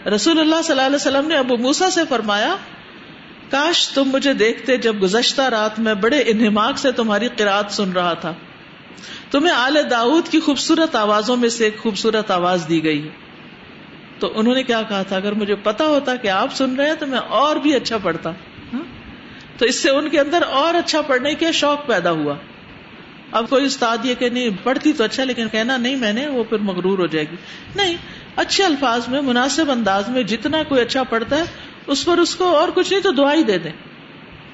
رسول 0.09 0.39
اللہ 0.39 0.55
صلی 0.63 0.71
اللہ 0.71 0.81
علیہ 0.81 0.95
وسلم 0.95 1.27
نے 1.27 1.35
ابو 1.35 1.57
موسا 1.57 1.89
سے 1.89 2.01
فرمایا، 2.09 2.55
کاش 3.49 3.89
تم 3.89 4.03
مجھے 4.03 4.33
دیکھتے 4.33 4.77
جب 4.77 4.95
گزشتہ 5.01 5.41
رات 5.41 5.79
میں 5.79 5.93
بڑے 5.93 6.23
انہماک 6.27 6.77
سے 6.77 6.91
تمہاری 6.91 7.27
قرآد 7.37 7.63
سن 7.69 7.91
رہا 7.91 8.13
تھا۔ 8.13 8.33
تمہیں 9.31 9.55
آل 9.55 9.77
داود 9.91 10.27
کی 10.27 10.39
خوبصورت 10.39 10.95
آوازوں 10.95 11.37
میں 11.37 11.49
سے 11.49 11.63
ایک 11.63 11.77
خوبصورت 11.77 12.31
آواز 12.31 12.65
دی 12.69 12.83
گئی۔ 12.83 13.09
تو 14.19 14.33
انہوں 14.35 14.53
نے 14.53 14.63
کیا 14.63 14.81
کہا 14.81 15.03
تھا؟ 15.03 15.15
اگر 15.15 15.31
مجھے 15.31 15.55
پتا 15.55 15.85
ہوتا 15.85 16.15
کہ 16.15 16.27
آپ 16.27 16.55
سن 16.55 16.75
رہے 16.75 16.87
ہیں 16.87 16.95
تو 16.95 17.07
میں 17.07 17.19
اور 17.19 17.55
بھی 17.55 17.75
اچھا 17.75 17.97
پڑھتا۔ 17.97 18.31
تو 19.57 19.65
اس 19.65 19.75
سے 19.75 19.89
ان 19.89 20.09
کے 20.09 20.19
اندر 20.19 20.41
اور 20.49 20.73
اچھا 20.73 21.01
پڑھنے 21.01 21.33
کا 21.33 21.51
شوق 21.51 21.87
پیدا 21.87 22.11
ہوا۔ 22.11 22.33
اب 23.31 23.49
کوئی 23.49 23.65
استاد 23.65 23.97
یہ 24.03 24.15
کہ 24.15 24.29
نہیں، 24.29 24.49
پڑھتی 24.63 24.93
تو 24.93 25.03
اچھا 25.03 25.23
لیکن 25.23 25.49
کہنا 25.49 25.77
نہیں 25.77 25.95
میں 25.95 26.13
نے، 26.13 26.27
وہ 26.27 26.43
پھر 26.43 26.57
مغرور 26.57 26.99
ہو 26.99 27.05
جائے 27.05 27.25
گی۔ 27.31 27.35
نہیں، 27.75 27.95
اچھے 28.35 28.63
الفاظ 28.63 29.07
میں، 29.07 29.21
مناسب 29.21 29.71
انداز 29.71 30.09
میں 30.09 30.23
جتنا 30.23 30.63
کوئی 30.63 30.81
اچھا 30.81 31.03
پڑھتا 31.03 31.37
ہے، 31.37 31.43
اس 31.87 32.05
پر 32.05 32.17
اس 32.17 32.35
کو 32.35 32.57
اور 32.57 32.69
کچھ 32.75 32.93
نہیں 32.93 33.01
تو 33.01 33.11
دعائی 33.11 33.43
دے 33.43 33.57
دیں۔ 33.57 33.71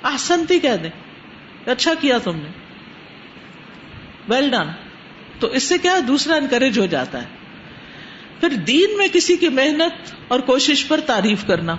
آسنتی 0.01 0.60
کہہ 0.60 0.75
دیں۔ 0.84 0.89
اچھا 1.65 1.93
کیا 1.93 2.17
تم 2.17 2.36
نے۔ 2.36 2.49
ویل 4.29 4.49
ڈن 4.49 4.67
تو 5.39 5.47
اس 5.47 5.63
سے 5.63 5.77
کیا؟ 5.77 5.99
دوسرا 6.07 6.36
انکریج 6.36 6.79
ہو 6.79 6.86
جاتا 6.86 7.21
ہے۔ 7.21 7.27
پھر 8.39 8.49
دین 8.49 8.97
میں 8.97 9.07
کسی 9.13 9.38
کی 9.38 9.49
محنت 9.49 10.13
اور 10.27 10.39
کوشش 10.39 10.88
پر 10.88 10.99
تعریف 10.99 11.45
کرنا۔ 11.47 11.75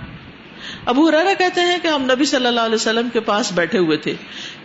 ابو 0.85 1.09
ہرارا 1.09 1.33
کہتے 1.37 1.61
ہیں 1.61 1.77
کہ 1.81 1.87
ہم 1.87 2.03
نبی 2.03 2.25
صلی 2.25 2.47
اللہ 2.47 2.59
علیہ 2.59 2.75
وسلم 2.75 3.09
کے 3.09 3.19
پاس 3.19 3.51
بیٹھے 3.51 3.79
ہوئے 3.79 3.97
تھے 3.97 4.13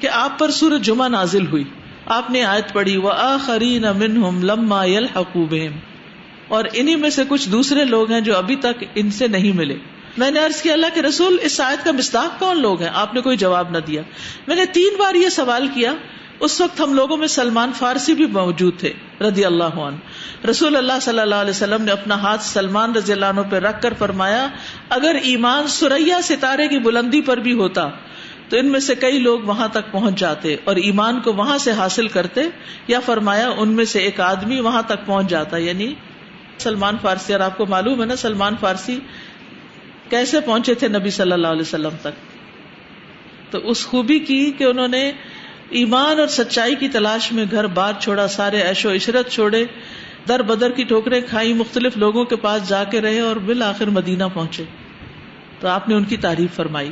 کہ 0.01 0.09
آپ 0.09 0.39
پر 0.39 0.51
سورج 0.51 0.83
جمعہ 0.83 1.09
نازل 1.09 1.47
ہوئی۔ 1.47 1.65
آپ 2.09 2.31
نے 2.31 2.45
آیت 2.45 2.73
پڑھی 2.73 2.97
وہ 2.97 3.13
آخری 3.13 3.79
نمن 3.79 4.47
لما 4.47 4.85
اور 6.49 6.65
انہیں 6.73 6.97
میں 6.97 7.11
سے 7.11 7.23
کچھ 7.29 7.49
دوسرے 7.49 7.85
لوگ 7.85 8.13
ہیں 8.13 8.21
جو 8.21 8.37
ابھی 8.37 8.57
تک 8.57 8.85
ان 8.95 9.11
سے 9.11 9.29
نہیں 9.29 9.53
ملے۔ 9.53 9.77
میں 10.17 10.31
نے 10.31 10.41
عرض 10.41 10.63
کیا، 10.63 10.73
اللہ 10.73 10.87
کے 10.95 11.03
رسول، 11.03 11.37
اس 11.43 11.61
آیت 11.61 11.85
کا 11.85 11.93
مستاق 11.93 12.39
کون 12.39 12.61
لوگ 12.61 12.83
ہیں؟ 12.83 12.91
آپ 12.95 13.15
نے 13.15 13.21
کوئی 13.21 13.37
جواب 13.37 13.71
نہ 13.71 13.79
دیا۔ 13.79 14.03
میں 14.47 14.57
نے 14.57 14.67
تین 14.67 14.97
بار 14.99 15.15
یہ 15.15 15.29
سوال 15.29 15.69
کیا۔ 15.75 15.95
اس 16.41 16.61
وقت 16.61 16.81
ہم 16.81 16.95
لوگوں 16.95 17.17
میں 17.17 17.29
سلمان 17.29 17.73
فارسی 17.73 18.15
بھی 18.15 18.27
موجود 18.27 18.79
تھے، 18.79 18.93
رضی 19.21 19.45
اللہ 19.45 19.65
عنہ۔ 19.65 19.97
رسول 20.47 20.77
اللہ 20.77 20.93
صلی 21.03 21.19
اللہ 21.19 21.35
علیہ 21.35 21.51
وسلم 21.51 21.83
نے 21.83 21.93
اپنا 21.93 22.15
ہاتھ 22.15 22.43
سلمان 22.43 22.95
رضی 22.95 23.13
اللہ 23.13 23.27
عنہ 23.27 23.41
پہ 23.51 23.57
رکھ 23.57 23.83
کر 23.83 23.95
فرمایا، 23.99 24.49
اگر 24.89 25.17
ایمان 25.23 25.67
سوریا 25.67 26.21
ستارے 26.23 26.69
کی 26.69 26.79
بلندی 26.79 27.21
پر 27.21 27.37
بھی 27.37 27.53
ہوتا 27.53 27.89
تو 28.49 28.57
ان 28.57 28.67
میں 28.67 28.81
سے 28.81 28.95
کئی 28.95 29.19
لوگ 29.19 29.41
وہاں 29.41 29.69
تک 29.69 29.91
پہنچ 29.93 30.15
جاتے 30.15 30.57
اور 30.65 30.77
ایمان 30.77 31.21
کو 31.21 31.33
وہاں 31.33 31.59
سے 31.59 31.73
حاصل 31.73 32.09
کرتے 32.09 32.41
یا 32.89 33.01
فرمایا 33.01 33.49
ان 33.49 33.69
میں 33.69 33.85
سے 33.85 33.99
ایک 33.99 34.21
آدمی 34.21 34.61
وہاں 34.61 34.83
تک 34.83 35.07
پہنچ 35.07 35.29
جاتا 35.29 35.57
یعنی 35.57 35.95
سلمان 36.59 36.97
فارسی، 37.03 37.33
اور 37.33 37.41
آپ 37.41 37.57
کو 37.57 37.67
معلوم 37.67 38.01
ہے 38.01 38.07
نا 38.07 38.17
سلمان 38.17 38.55
فارسی 38.61 38.99
کیسے 40.09 40.41
پہنچے 40.41 40.75
تھے 40.75 40.89
نبی 40.89 41.11
صلی 41.11 41.33
اللہ 41.33 41.47
علیہ 41.47 41.61
وسلم 41.61 41.97
تک؟ 42.01 42.17
تو 43.53 43.59
اس 43.71 43.87
خوبی 43.87 44.19
کی 44.19 44.51
کہ 44.51 44.65
انہوں 44.65 44.89
نے 44.89 45.13
ایمان 45.71 46.21
اور 46.21 46.27
سچائی 46.27 46.75
کی 46.75 46.89
تلاش 46.89 47.33
میں 47.33 47.45
گھر 47.51 47.67
بار 47.67 47.93
چھوڑا، 48.01 48.29
سارے 48.29 48.61
ایش 48.61 48.87
و 48.87 48.93
عشرت 48.93 49.31
چھوڑے، 49.31 49.65
در 50.29 50.43
بدر 50.43 50.71
کی 50.71 50.85
ٹھوکریں 50.85 51.21
کھائی 51.29 51.53
مختلف 51.53 51.97
لوگوں 51.97 52.25
کے 52.25 52.37
پاس 52.37 52.69
جا 52.69 52.85
کے 52.85 53.01
رہے 53.01 53.21
اور 53.21 53.37
بالآخر 53.37 53.87
مدینہ 53.87 54.25
پہنچے۔ 54.35 54.65
تو 55.61 55.69
آپ 55.69 55.89
نے 55.89 55.95
ان 55.95 56.05
کی 56.05 56.17
تعریف 56.17 56.57
فرمائی۔ 56.57 56.91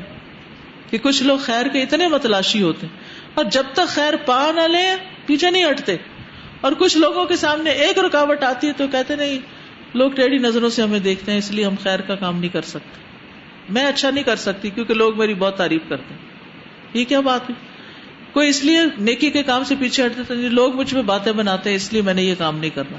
کہ 0.90 0.98
کچھ 0.98 1.22
لوگ 1.22 1.38
خیر 1.38 1.66
کے 1.66 1.82
اتنے 1.82 2.08
متلاشی 2.08 2.62
ہوتے 2.62 2.86
اور 3.34 3.44
جب 3.44 3.62
تک 3.72 3.88
خیر 3.88 4.16
پا 4.16 4.50
نہ 4.54 4.60
لیں، 4.60 4.96
پیچھے 5.26 5.50
نہیں 5.50 5.70
ہٹتے۔ 5.70 5.96
اور 6.60 6.72
کچھ 6.78 6.98
لوگوں 6.98 7.24
کے 7.24 7.36
سامنے 7.36 7.70
ایک 7.70 7.98
رکاوٹ 7.98 8.42
آتی 8.42 8.66
ہے 8.66 8.72
تو 8.72 8.86
کہتے 8.92 9.16
نہیں، 9.16 9.38
لوگ 9.94 10.10
ٹیڑھی 10.10 10.38
نظروں 10.38 10.70
سے 10.70 10.82
ہمیں 10.82 10.98
دیکھتے 10.98 11.30
ہیں، 11.32 11.38
اس 11.38 11.50
لیے 11.50 11.64
ہم 11.64 11.74
خیر 11.82 12.00
کا 12.00 12.14
کام 12.14 12.40
نہیں 12.40 12.54
کر 12.54 12.62
سکتے۔ 12.62 13.00
میں 13.68 13.86
اچھا 13.86 14.10
نہیں 14.10 14.24
کر 14.24 14.36
سکتی 14.36 14.70
کیونکہ 14.70 14.94
لوگ 14.94 15.18
میری 15.18 15.34
بہت 15.34 15.56
تعریف 15.56 15.82
کرتے 15.88 16.14
ہیں۔ 16.14 16.20
یہ 16.94 17.04
کیا 17.04 17.20
بات 17.20 17.40
ہوئی 17.42 17.66
کوئی 18.32 18.48
اس 18.48 18.64
لیے 18.64 18.78
نیکی 18.98 19.30
کے 19.30 19.42
کام 19.42 19.64
سے 19.64 19.74
پیچھے 19.78 20.06
ہٹتے 20.06 20.22
تو 20.28 20.34
لوگ 20.34 20.76
مجھ 20.76 20.94
میں 20.94 21.02
باتیں 21.02 21.32
بناتے 21.32 21.70
ہیں، 21.70 21.76
اس 21.76 21.92
لیے 21.92 22.02
میں 22.02 22.14
نے 22.14 22.22
یہ 22.22 22.34
کام 22.38 22.58
نہیں 22.58 22.70
کرنا۔ 22.70 22.98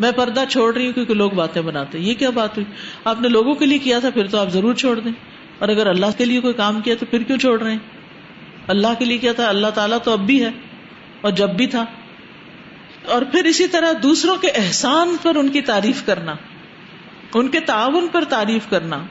میں 0.00 0.10
پردہ 0.12 0.44
چھوڑ 0.48 0.74
رہی 0.74 0.86
ہوں 0.86 0.92
کیونکہ 0.92 1.14
لوگ 1.14 1.30
باتیں 1.30 1.62
بناتے 1.62 1.98
ہیں۔ 1.98 2.06
یہ 2.06 2.14
کیا 2.14 2.30
بات 2.30 2.58
ہوئی؟ 2.58 2.72
آپ 3.04 3.20
نے 3.20 3.28
لوگوں 3.28 3.54
کے 3.54 3.66
لیے 3.66 3.78
کیا 3.78 3.98
تھا، 3.98 4.10
پھر 4.10 4.26
تو 4.26 4.38
آپ 4.38 4.48
ضرور 4.48 4.74
چھوڑ 4.74 5.00
دیں۔ 5.00 5.12
اور 5.58 5.68
اگر 5.68 5.86
اللہ 5.86 6.06
کے 6.18 6.24
لیے 6.24 6.40
کوئی 6.40 6.54
کام 6.54 6.80
کیا 6.80 6.94
تو 7.00 7.06
پھر 7.06 7.22
کیوں 7.22 7.38
چھوڑ 7.38 7.62
رہے 7.62 7.70
ہیں؟ 7.70 7.78
اللہ 8.66 8.86
کے 8.98 9.04
لیے 9.04 9.18
کیا 9.18 9.32
تھا؟ 9.32 9.48
اللہ 9.48 9.66
تعالیٰ 9.66 9.98
تو 10.04 10.12
اب 10.12 10.20
بھی 10.20 10.44
ہے 10.44 10.50
اور 11.20 11.30
جب 11.30 11.50
بھی 11.50 11.66
تھا۔ 11.66 11.84
اور 13.06 13.22
پھر 13.22 13.44
اسی 13.44 13.66
طرح 13.66 13.92
دوسروں 14.02 14.36
کے 14.36 14.48
احسان 14.54 15.16
پر 15.22 15.36
ان 15.36 15.48
کی 15.48 15.60
تعریف 15.60 16.06
کرنا، 16.06 16.34
ان 17.34 17.48
کے 17.48 17.60
تعاون 17.60 18.08
پر 18.12 18.24
تعریف 18.24 18.62
کرنا۔ 18.70 19.04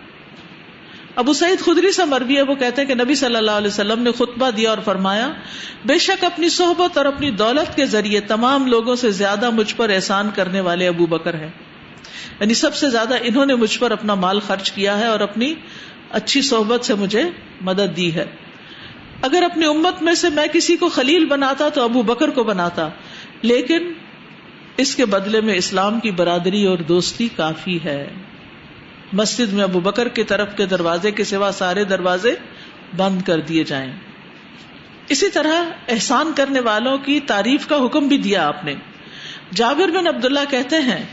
ابو 1.15 1.33
سعید 1.33 1.59
خدری 1.59 1.91
سے 1.91 2.05
مربی 2.05 2.37
ہے، 2.37 2.41
وہ 2.41 2.55
کہتے 2.55 2.81
ہیں 2.81 2.87
کہ 2.87 2.95
نبی 2.95 3.15
صلی 3.15 3.35
اللہ 3.35 3.51
علیہ 3.51 3.67
وسلم 3.67 4.03
نے 4.03 4.11
خطبہ 4.11 4.49
دیا 4.49 4.69
اور 4.69 4.77
فرمایا، 4.85 5.31
بے 5.85 5.97
شک 5.97 6.23
اپنی 6.23 6.49
صحبت 6.49 6.97
اور 6.97 7.05
اپنی 7.05 7.31
دولت 7.31 7.75
کے 7.75 7.85
ذریعے 7.85 8.19
تمام 8.19 8.67
لوگوں 8.67 8.95
سے 8.95 9.11
زیادہ 9.11 9.49
مجھ 9.49 9.75
پر 9.75 9.89
احسان 9.89 10.29
کرنے 10.35 10.59
والے 10.59 10.87
ابو 10.87 11.05
بکر 11.05 11.33
ہیں۔ 11.33 11.49
یعنی 12.39 12.53
سب 12.53 12.75
سے 12.75 12.89
زیادہ 12.89 13.13
انہوں 13.21 13.45
نے 13.45 13.55
مجھ 13.55 13.79
پر 13.79 13.91
اپنا 13.91 14.15
مال 14.15 14.39
خرچ 14.39 14.71
کیا 14.71 14.99
ہے 14.99 15.05
اور 15.05 15.19
اپنی 15.19 15.53
اچھی 16.13 16.41
صحبت 16.41 16.85
سے 16.85 16.93
مجھے 16.93 17.23
مدد 17.61 17.97
دی 17.97 18.13
ہے۔ 18.13 18.25
اگر 19.21 19.43
اپنی 19.43 19.65
امت 19.65 20.01
میں 20.01 20.13
سے 20.13 20.29
میں 20.29 20.47
کسی 20.47 20.77
کو 20.77 20.89
خلیل 20.89 21.25
بناتا 21.25 21.69
تو 21.69 21.83
ابو 21.83 22.01
بکر 22.01 22.29
کو 22.29 22.43
بناتا، 22.43 22.89
لیکن 23.41 23.93
اس 24.77 24.95
کے 24.95 25.05
بدلے 25.05 25.41
میں 25.41 25.55
اسلام 25.55 25.99
کی 25.99 26.11
برادری 26.11 26.65
اور 26.65 26.77
دوستی 26.77 27.27
کافی 27.35 27.79
ہے۔ 27.85 28.07
مسجد 29.13 29.53
میں 29.53 29.63
ابو 29.63 29.79
بکر 29.79 30.07
کی 30.07 30.23
طرف 30.23 30.55
کے 30.57 30.65
دروازے 30.65 31.11
کے 31.11 31.23
سوا 31.23 31.51
سارے 31.51 31.83
دروازے 31.83 32.35
بند 32.97 33.21
کر 33.21 33.39
دیے 33.39 33.63
جائیں۔ 33.63 33.91
اسی 35.09 35.29
طرح 35.29 35.63
احسان 35.87 36.31
کرنے 36.35 36.59
والوں 36.59 36.97
کی 36.97 37.19
تعریف 37.19 37.67
کا 37.67 37.85
حکم 37.85 38.07
بھی 38.07 38.17
دیا 38.17 38.47
آپ 38.47 38.65
نے۔ 38.65 38.75
جابر 39.55 39.87
بن 39.87 40.07
عبداللہ 40.07 40.45
کہتے 40.49 40.75
ہیں 40.75 41.03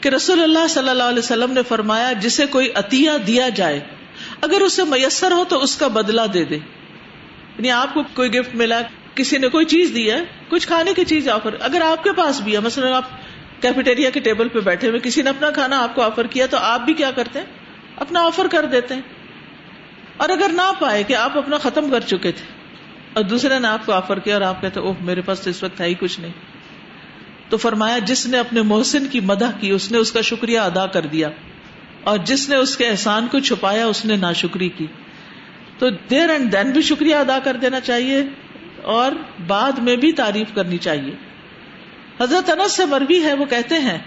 کہ 0.00 0.08
رسول 0.08 0.42
اللہ 0.42 0.66
صلی 0.66 0.88
اللہ 0.88 1.02
علیہ 1.02 1.18
وسلم 1.18 1.52
نے 1.52 1.62
فرمایا، 1.62 2.12
جسے 2.12 2.46
کوئی 2.46 2.68
عطیہ 2.74 3.10
دیا 3.26 3.48
جائے 3.48 3.80
اگر 4.40 4.60
اسے 4.60 4.84
میسر 4.84 5.32
ہو 5.32 5.44
تو 5.48 5.62
اس 5.62 5.76
کا 5.76 5.88
بدلہ 5.88 6.20
دے 6.34 6.44
دے۔ 6.44 6.56
یعنی 6.56 7.70
آپ 7.70 7.94
کو 7.94 8.02
کوئی 8.14 8.34
گفٹ 8.34 8.54
ملا، 8.54 8.80
کسی 9.14 9.38
نے 9.38 9.48
کوئی 9.48 9.64
چیز 9.64 9.90
دی 9.94 10.10
ہے، 10.10 10.20
کچھ 10.48 10.66
کھانے 10.66 10.94
کی 10.94 11.04
چیز 11.04 11.28
آفر 11.28 11.54
اگر 11.60 11.80
آپ 11.80 12.04
کے 12.04 12.12
پاس 12.12 12.40
بھی 12.40 12.54
ہے، 12.54 12.58
مثلاً 12.58 12.92
آپ 12.92 13.04
کیفیٹیریا 13.60 14.10
کے 14.10 14.20
ٹیبل 14.20 14.48
پہ 14.48 14.60
بیٹھے 14.60 14.88
ہوئے، 14.88 15.00
کسی 15.00 15.22
نے 15.22 15.30
اپنا 15.30 15.50
کھانا 15.50 15.82
آپ 15.82 15.94
کو 15.94 16.02
آفر 16.02 16.26
کیا 16.26 16.46
تو 16.46 16.56
آپ 16.56 16.80
بھی 16.80 16.94
کیا 16.94 17.10
کرتے 17.10 17.38
ہیں؟ 17.38 17.46
اپنا 17.96 18.20
آفر 18.20 18.46
کر 18.50 18.66
دیتے 18.66 18.94
ہیں۔ 18.94 19.00
اور 20.16 20.28
اگر 20.28 20.50
نہ 20.52 20.72
پائے 20.78 21.02
کہ 21.02 21.16
آپ 21.16 21.38
اپنا 21.38 21.58
ختم 21.58 21.90
کر 21.90 22.00
چکے 22.00 22.32
تھے، 22.32 22.44
اور 23.12 23.24
دوسرے 23.24 23.58
نے 23.58 23.68
آپ 23.68 23.86
کو 23.86 23.92
آفر 23.92 24.18
کیا 24.18 24.34
اور 24.34 24.42
آپ 24.42 24.62
کہتے 24.62 24.80
اوہ، 24.80 24.94
میرے 25.00 25.20
پاس 25.20 25.40
تو 25.40 25.50
اس 25.50 25.62
وقت 25.62 25.80
ہے 25.80 25.86
ہی 25.86 25.94
کچھ 25.94 26.20
نہیں۔ 26.20 26.32
تو 27.48 27.56
فرمایا، 27.56 27.98
جس 27.98 28.26
نے 28.26 28.38
اپنے 28.38 28.62
محسن 28.62 29.06
کی 29.06 29.20
مدح 29.20 29.50
کی، 29.60 29.70
اس 29.70 29.92
نے 29.92 29.98
اس 29.98 30.12
کا 30.12 30.20
شکریہ 30.20 30.58
ادا 30.58 30.86
کر 30.86 31.00
دیا۔ 31.00 31.30
اور 32.04 32.18
جس 32.18 32.48
نے 32.48 32.56
اس 32.56 32.76
کے 32.76 32.88
احسان 32.88 33.26
کو 33.26 33.38
چھپایا، 33.38 33.86
اس 33.86 34.04
نے 34.04 34.16
نا 34.16 34.32
شکری 34.32 34.68
کی۔ 34.68 34.86
تو 35.78 35.90
دیر 36.10 36.30
اینڈ 36.30 36.52
دین 36.52 36.70
بھی 36.70 36.82
شکریہ 36.82 37.16
ادا 37.16 37.38
کر 37.44 37.56
دینا 37.56 37.80
چاہیے 37.80 38.22
اور 38.82 39.12
بعد 39.46 39.72
میں 39.72 39.96
بھی 39.96 40.12
تعریف 40.12 40.54
کرنی 40.54 40.78
چاہیے۔ 40.78 41.12
حضرت 42.20 42.50
انس 42.50 42.72
سے 42.72 42.84
مربی 42.84 43.22
ہے، 43.22 43.34
وہ 43.34 43.44
کہتے 43.44 43.78
ہیں 43.78 43.98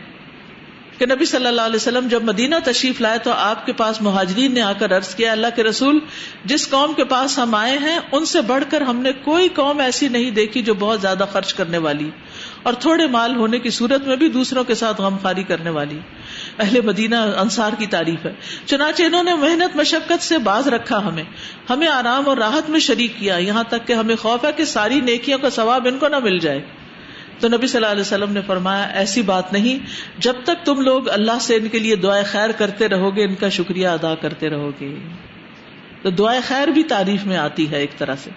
کہ 0.97 1.05
نبی 1.05 1.25
صلی 1.25 1.45
اللہ 1.45 1.61
علیہ 1.61 1.75
وسلم 1.75 2.07
جب 2.07 2.23
مدینہ 2.23 2.55
تشریف 2.63 3.01
لائے 3.01 3.17
تو 3.17 3.31
آپ 3.31 3.65
کے 3.65 3.73
پاس 3.73 4.01
مہاجرین 4.01 4.53
نے 4.53 4.61
آ 4.61 4.71
کر 4.73 4.97
عرض 4.97 5.15
کیا، 5.15 5.31
اللہ 5.31 5.47
کے 5.55 5.63
رسول، 5.63 5.99
جس 6.45 6.69
قوم 6.69 6.93
کے 6.93 7.03
پاس 7.03 7.37
ہم 7.39 7.55
آئے 7.55 7.77
ہیں، 7.77 7.99
ان 8.11 8.25
سے 8.25 8.41
بڑھ 8.41 8.63
کر 8.69 8.81
ہم 8.81 8.97
نے 8.97 9.11
کوئی 9.13 9.49
قوم 9.49 9.79
ایسی 9.79 10.07
نہیں 10.07 10.31
دیکھی 10.31 10.61
جو 10.61 10.73
بہت 10.73 11.01
زیادہ 11.01 11.25
خرچ 11.31 11.53
کرنے 11.53 11.77
والی، 11.77 12.09
اور 12.63 12.73
تھوڑے 12.73 13.07
مال 13.07 13.35
ہونے 13.35 13.59
کی 13.59 13.69
صورت 13.69 14.07
میں 14.07 14.15
بھی 14.15 14.29
دوسروں 14.29 14.63
کے 14.63 14.75
ساتھ 14.75 15.01
غم 15.01 15.17
خاری 15.17 15.43
کرنے 15.43 15.69
والی۔ 15.69 15.99
اہل 16.59 16.81
مدینہ 16.81 17.15
انصار 17.15 17.71
کی 17.79 17.85
تعریف 17.85 18.25
ہے۔ 18.25 18.33
چنانچہ 18.65 19.03
انہوں 19.03 19.23
نے 19.23 19.33
محنت 19.33 19.75
مشقت 19.75 20.23
سے 20.23 20.37
باز 20.37 20.67
رکھا 20.67 21.07
ہمیں۔ 21.07 21.23
ہمیں 21.69 21.87
آرام 21.87 22.29
اور 22.29 22.37
راحت 22.37 22.69
میں 22.69 22.79
شریک 22.79 23.11
کیا۔ 23.19 23.37
یہاں 23.37 23.63
تک 23.63 23.87
کہ 23.87 23.93
ہمیں 23.93 24.15
خوف 24.15 24.45
ہے 24.45 24.51
کہ 24.51 24.65
ساری 24.65 25.01
نیکیوں 25.01 25.39
کا 25.39 25.49
ثواب 25.49 25.87
ان 25.87 25.99
کو 25.99 26.07
نہ 26.07 26.19
مل 26.19 26.39
جائے۔ 26.39 26.61
تو 27.39 27.47
نبی 27.47 27.67
صلی 27.67 27.77
اللہ 27.77 27.91
علیہ 27.91 28.01
وسلم 28.01 28.31
نے 28.31 28.41
فرمایا، 28.41 28.83
ایسی 28.83 29.21
بات 29.21 29.53
نہیں۔ 29.53 29.85
جب 30.17 30.33
تک 30.43 30.65
تم 30.65 30.81
لوگ 30.81 31.09
اللہ 31.09 31.39
سے 31.41 31.55
ان 31.55 31.67
کے 31.67 31.79
لیے 31.79 31.95
دعائیں 31.95 32.25
خیر 32.31 32.49
کرتے 32.49 32.89
رہو 32.89 33.15
گے 33.15 33.23
ان 33.23 33.35
کا 33.35 33.49
شکریہ 33.49 33.87
ادا 33.87 34.15
کرتے 34.15 34.49
رہو 34.49 34.71
گے 34.79 34.95
تو 36.01 36.09
دعائیں 36.09 36.41
خیر 36.47 36.67
بھی 36.67 36.83
تعریف 36.83 37.25
میں 37.25 37.37
آتی 37.37 37.71
ہے 37.71 37.77
ایک 37.77 37.97
طرح 37.97 38.15
سے۔ 38.15 38.29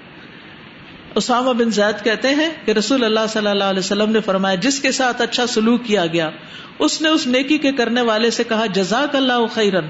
اسامہ 1.16 1.52
بن 1.52 1.70
زید 1.70 2.04
کہتے 2.04 2.28
ہیں 2.28 2.50
کہ 2.64 2.70
رسول 2.70 3.04
اللہ 3.04 3.26
صلی 3.28 3.46
اللہ 3.46 3.64
علیہ 3.64 3.78
وسلم 3.78 4.10
نے 4.10 4.20
فرمایا، 4.20 4.54
جس 4.54 4.80
کے 4.80 4.92
ساتھ 4.92 5.22
اچھا 5.22 5.46
سلوک 5.46 5.84
کیا 5.84 6.06
گیا، 6.06 6.30
اس 6.78 7.02
نے 7.02 7.08
اس 7.08 7.26
نیکی 7.26 7.58
کے 7.58 7.72
کرنے 7.72 8.00
والے 8.00 8.30
سے 8.30 8.44
کہا، 8.44 8.66
جزاک 8.66 9.16
اللہ 9.16 9.46
خیرن، 9.54 9.86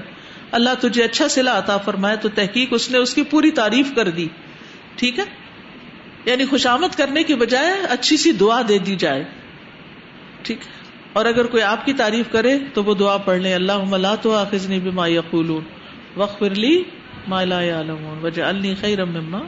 اللہ 0.51 0.69
تجھے 0.79 1.03
اچھا 1.03 1.27
سلا 1.27 1.57
عطا 1.57 1.77
فرمایا 1.77 2.15
تو 2.15 2.29
تحقیق 2.29 2.69
اس 2.71 2.91
نے 2.91 2.97
اس 2.97 3.13
کی 3.13 3.23
پوری 3.23 3.51
تعریف 3.51 3.95
کر 3.95 4.09
دی۔ 4.09 4.27
ٹھیک 4.95 5.19
ہے؟ 5.19 5.23
یعنی 6.25 6.45
خوشامد 6.45 6.97
کرنے 6.97 7.23
کی 7.23 7.35
بجائے 7.35 7.73
اچھی 7.89 8.17
سی 8.17 8.31
دعا 8.31 8.61
دے 8.67 8.77
دی 8.77 8.95
جائے۔ 8.95 9.23
ٹھیک 10.41 10.57
اور 11.13 11.25
اگر 11.25 11.45
کوئی 11.45 11.63
آپ 11.63 11.85
کی 11.85 11.93
تعریف 11.93 12.25
کرے، 12.31 12.57
تو 12.73 12.83
وہ 12.83 12.95
دعا 12.95 13.17
پڑھ 13.17 13.39
لیں 13.39 13.53
اللہ 13.53 13.83
ملا 13.83 14.15
تو 14.15 14.35
آخذنی 14.35 14.79
بما 14.79 15.07
یقولون 15.07 15.63
وغفر 16.17 16.49
لی 16.49 16.83
ما 17.27 17.43
لا 17.43 17.61
يعلمون 17.61 18.19
وجعلنی 18.23 18.75
خیرا 18.81 19.03
مما 19.03 19.39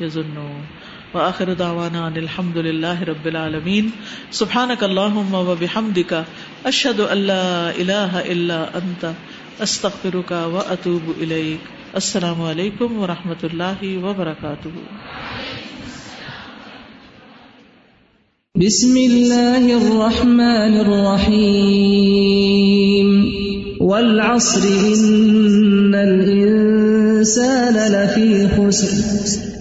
یظنون۔ 0.00 0.85
وآخر 1.14 1.52
دعوانا 1.52 2.00
عن 2.04 2.16
الحمد 2.16 2.58
لله 2.58 3.04
رب 3.04 3.26
العالمين. 3.26 3.90
سبحانك 4.30 4.84
اللهم 4.84 5.34
وبحمدك 5.34 6.24
أشهد 6.66 7.00
أن 7.00 7.18
لا 7.18 7.70
إله 7.70 8.20
إلا 8.20 8.78
أنت 8.78 9.12
أستغفرك 9.62 10.30
وأتوب 10.30 11.02
إليك. 11.20 11.60
السلام 11.96 12.42
عليكم 12.42 12.98
ورحمة 12.98 13.42
الله 13.44 13.98
وبركاته. 14.04 14.72
بسم 18.56 18.96
الله 18.96 19.76
الرحمن 19.76 20.80
الرحيم. 20.80 22.26
والعصر 23.80 24.62
إن 24.68 25.94
الإنسان 25.94 27.76
لفي 27.92 28.48
خسر. 28.48 29.55